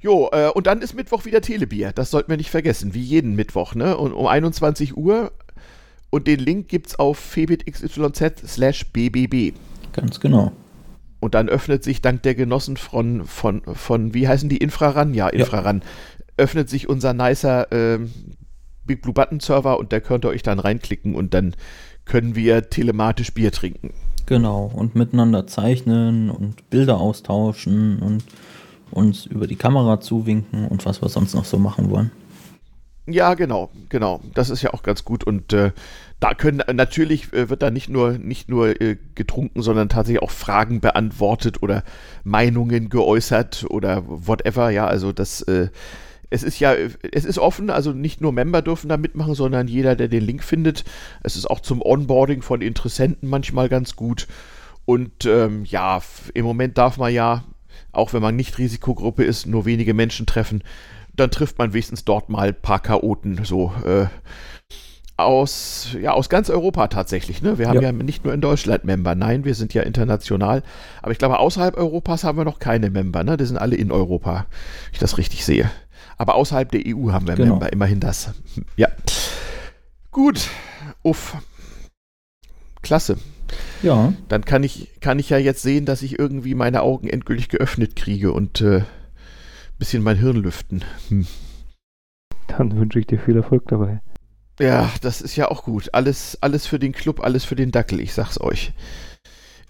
Jo, 0.00 0.28
äh, 0.32 0.48
und 0.48 0.66
dann 0.66 0.80
ist 0.80 0.94
Mittwoch 0.94 1.24
wieder 1.24 1.40
Telebier. 1.40 1.92
Das 1.92 2.10
sollten 2.10 2.30
wir 2.30 2.36
nicht 2.36 2.50
vergessen, 2.50 2.94
wie 2.94 3.02
jeden 3.02 3.34
Mittwoch, 3.34 3.74
ne? 3.74 3.96
Und 3.96 4.12
um 4.12 4.26
21 4.26 4.96
Uhr 4.96 5.32
und 6.10 6.26
den 6.26 6.40
Link 6.40 6.68
gibt 6.68 6.88
es 6.88 6.98
auf 6.98 7.18
febitxyz 7.18 8.46
slash 8.46 8.86
bbb. 8.92 9.54
Ganz 9.92 10.20
genau. 10.20 10.52
Und 11.20 11.34
dann 11.34 11.48
öffnet 11.48 11.82
sich 11.82 12.00
dank 12.00 12.22
der 12.22 12.34
Genossen 12.34 12.76
von, 12.76 13.24
von, 13.24 13.62
von 13.72 14.14
wie 14.14 14.28
heißen 14.28 14.48
die, 14.48 14.58
Infraran? 14.58 15.14
Ja, 15.14 15.28
Infraran. 15.28 15.80
Ja. 15.80 16.24
Öffnet 16.36 16.68
sich 16.68 16.88
unser 16.88 17.12
nicer 17.12 17.72
äh, 17.72 17.98
Big 18.86 19.02
Blue 19.02 19.12
Button 19.12 19.40
Server 19.40 19.78
und 19.78 19.92
da 19.92 20.00
könnt 20.00 20.24
ihr 20.24 20.28
euch 20.28 20.42
dann 20.42 20.60
reinklicken 20.60 21.14
und 21.14 21.34
dann 21.34 21.54
können 22.04 22.36
wir 22.36 22.70
telematisch 22.70 23.34
Bier 23.34 23.52
trinken. 23.52 23.92
Genau, 24.26 24.70
und 24.74 24.94
miteinander 24.94 25.46
zeichnen 25.46 26.30
und 26.30 26.68
Bilder 26.70 26.98
austauschen 26.98 27.98
und 28.00 28.24
uns 28.90 29.26
über 29.26 29.46
die 29.46 29.56
Kamera 29.56 30.00
zuwinken 30.00 30.66
und 30.66 30.86
was 30.86 31.02
wir 31.02 31.08
sonst 31.08 31.34
noch 31.34 31.44
so 31.44 31.58
machen 31.58 31.90
wollen. 31.90 32.10
Ja, 33.10 33.34
genau, 33.34 33.70
genau. 33.88 34.20
Das 34.34 34.50
ist 34.50 34.62
ja 34.62 34.74
auch 34.74 34.82
ganz 34.82 35.04
gut. 35.04 35.24
Und 35.24 35.52
äh, 35.54 35.72
da 36.20 36.34
können 36.34 36.62
natürlich 36.74 37.32
äh, 37.32 37.48
wird 37.48 37.62
da 37.62 37.70
nicht 37.70 37.88
nur 37.88 38.18
nicht 38.18 38.48
nur 38.48 38.80
äh, 38.80 38.98
getrunken, 39.14 39.62
sondern 39.62 39.88
tatsächlich 39.88 40.22
auch 40.22 40.30
Fragen 40.30 40.80
beantwortet 40.80 41.62
oder 41.62 41.84
Meinungen 42.24 42.90
geäußert 42.90 43.64
oder 43.70 44.02
whatever. 44.06 44.70
Ja, 44.70 44.86
also 44.86 45.12
das 45.12 45.42
äh, 45.42 45.68
es 46.30 46.42
ist 46.42 46.60
ja, 46.60 46.74
es 46.74 47.24
ist 47.24 47.38
offen, 47.38 47.70
also 47.70 47.92
nicht 47.92 48.20
nur 48.20 48.32
Member 48.32 48.60
dürfen 48.60 48.88
da 48.88 48.98
mitmachen, 48.98 49.34
sondern 49.34 49.66
jeder, 49.66 49.96
der 49.96 50.08
den 50.08 50.22
Link 50.22 50.44
findet. 50.44 50.84
Es 51.22 51.36
ist 51.36 51.48
auch 51.48 51.60
zum 51.60 51.80
Onboarding 51.80 52.42
von 52.42 52.60
Interessenten 52.60 53.30
manchmal 53.30 53.70
ganz 53.70 53.96
gut. 53.96 54.26
Und 54.84 55.24
ähm, 55.24 55.64
ja, 55.64 56.02
im 56.34 56.44
Moment 56.44 56.76
darf 56.76 56.98
man 56.98 57.12
ja, 57.12 57.44
auch 57.92 58.12
wenn 58.12 58.20
man 58.20 58.36
nicht 58.36 58.58
Risikogruppe 58.58 59.24
ist, 59.24 59.46
nur 59.46 59.64
wenige 59.64 59.94
Menschen 59.94 60.26
treffen. 60.26 60.62
Dann 61.18 61.30
trifft 61.30 61.58
man 61.58 61.72
wenigstens 61.72 62.04
dort 62.04 62.28
mal 62.28 62.48
ein 62.48 62.60
paar 62.60 62.80
Chaoten, 62.80 63.44
so 63.44 63.72
äh, 63.84 64.06
aus, 65.16 65.88
ja, 66.00 66.12
aus 66.12 66.28
ganz 66.28 66.48
Europa 66.48 66.86
tatsächlich. 66.86 67.42
Ne? 67.42 67.58
Wir 67.58 67.68
haben 67.68 67.76
ja. 67.76 67.90
ja 67.90 67.92
nicht 67.92 68.24
nur 68.24 68.32
in 68.32 68.40
Deutschland 68.40 68.84
Member, 68.84 69.16
nein, 69.16 69.44
wir 69.44 69.56
sind 69.56 69.74
ja 69.74 69.82
international. 69.82 70.62
Aber 71.02 71.10
ich 71.10 71.18
glaube, 71.18 71.40
außerhalb 71.40 71.76
Europas 71.76 72.22
haben 72.22 72.38
wir 72.38 72.44
noch 72.44 72.60
keine 72.60 72.88
Member. 72.88 73.24
Ne? 73.24 73.36
Die 73.36 73.44
sind 73.44 73.56
alle 73.56 73.74
in 73.74 73.90
Europa, 73.90 74.46
wenn 74.86 74.92
ich 74.92 75.00
das 75.00 75.18
richtig 75.18 75.44
sehe. 75.44 75.68
Aber 76.18 76.36
außerhalb 76.36 76.70
der 76.70 76.82
EU 76.86 77.10
haben 77.10 77.26
wir 77.26 77.34
genau. 77.34 77.54
Member, 77.54 77.72
immerhin 77.72 77.98
das. 77.98 78.32
Ja. 78.76 78.88
Gut. 80.12 80.48
Uff. 81.02 81.36
Klasse. 82.82 83.18
Ja. 83.82 84.12
Dann 84.28 84.44
kann 84.44 84.62
ich, 84.62 85.00
kann 85.00 85.18
ich 85.18 85.30
ja 85.30 85.38
jetzt 85.38 85.62
sehen, 85.62 85.84
dass 85.84 86.02
ich 86.02 86.16
irgendwie 86.16 86.54
meine 86.54 86.82
Augen 86.82 87.08
endgültig 87.08 87.48
geöffnet 87.48 87.96
kriege 87.96 88.32
und 88.32 88.60
äh, 88.60 88.82
bisschen 89.78 90.02
mein 90.02 90.18
Hirn 90.18 90.36
lüften. 90.36 90.84
Hm. 91.08 91.26
Dann 92.48 92.76
wünsche 92.76 92.98
ich 92.98 93.06
dir 93.06 93.18
viel 93.18 93.36
Erfolg 93.36 93.68
dabei. 93.68 94.00
Ja, 94.60 94.90
das 95.02 95.20
ist 95.20 95.36
ja 95.36 95.50
auch 95.50 95.64
gut. 95.64 95.90
Alles, 95.92 96.36
alles 96.40 96.66
für 96.66 96.78
den 96.78 96.92
Club, 96.92 97.20
alles 97.20 97.44
für 97.44 97.54
den 97.54 97.70
Dackel, 97.70 98.00
ich 98.00 98.12
sag's 98.12 98.40
euch. 98.40 98.72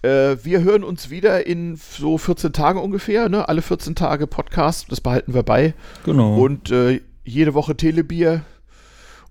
Äh, 0.03 0.37
wir 0.43 0.63
hören 0.63 0.85
uns 0.85 1.11
wieder 1.11 1.47
in 1.47 1.77
so 1.77 2.17
14 2.17 2.53
Tagen 2.53 2.79
ungefähr, 2.79 3.29
ne? 3.29 3.49
Alle 3.49 3.63
14 3.63 3.95
Tage 3.95 4.27
Podcast, 4.27 4.91
das 4.91 5.01
behalten 5.01 5.35
wir 5.35 5.43
bei. 5.43 5.75
Genau. 6.05 6.37
Und 6.37 6.71
äh, 6.71 7.01
jede 7.25 7.53
Woche 7.53 7.77
Telebier 7.77 8.43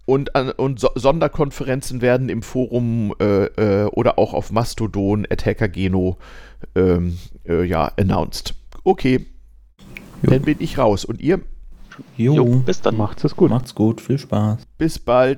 und, 0.05 0.37
und 0.57 0.79
so 0.79 0.89
Sonderkonferenzen 0.93 2.01
werden 2.01 2.29
im 2.29 2.43
Forum 2.43 3.13
äh, 3.19 3.45
äh, 3.45 3.85
oder 3.85 4.19
auch 4.19 4.33
auf 4.33 4.51
Mastodon, 4.51 5.25
Attackergeno, 5.29 6.17
ähm, 6.75 7.17
äh, 7.47 7.63
ja, 7.63 7.91
announced. 7.97 8.53
Okay. 8.83 9.25
Jo. 10.23 10.31
Dann 10.31 10.41
bin 10.41 10.57
ich 10.59 10.77
raus. 10.77 11.05
Und 11.05 11.21
ihr? 11.21 11.41
Jo. 12.15 12.33
jo. 12.33 12.45
bis 12.65 12.81
dann. 12.81 12.97
Macht's 12.97 13.23
es 13.23 13.35
gut. 13.35 13.49
Macht's 13.49 13.75
gut. 13.75 14.01
Viel 14.01 14.17
Spaß. 14.17 14.59
Bis 14.77 14.99
bald. 14.99 15.35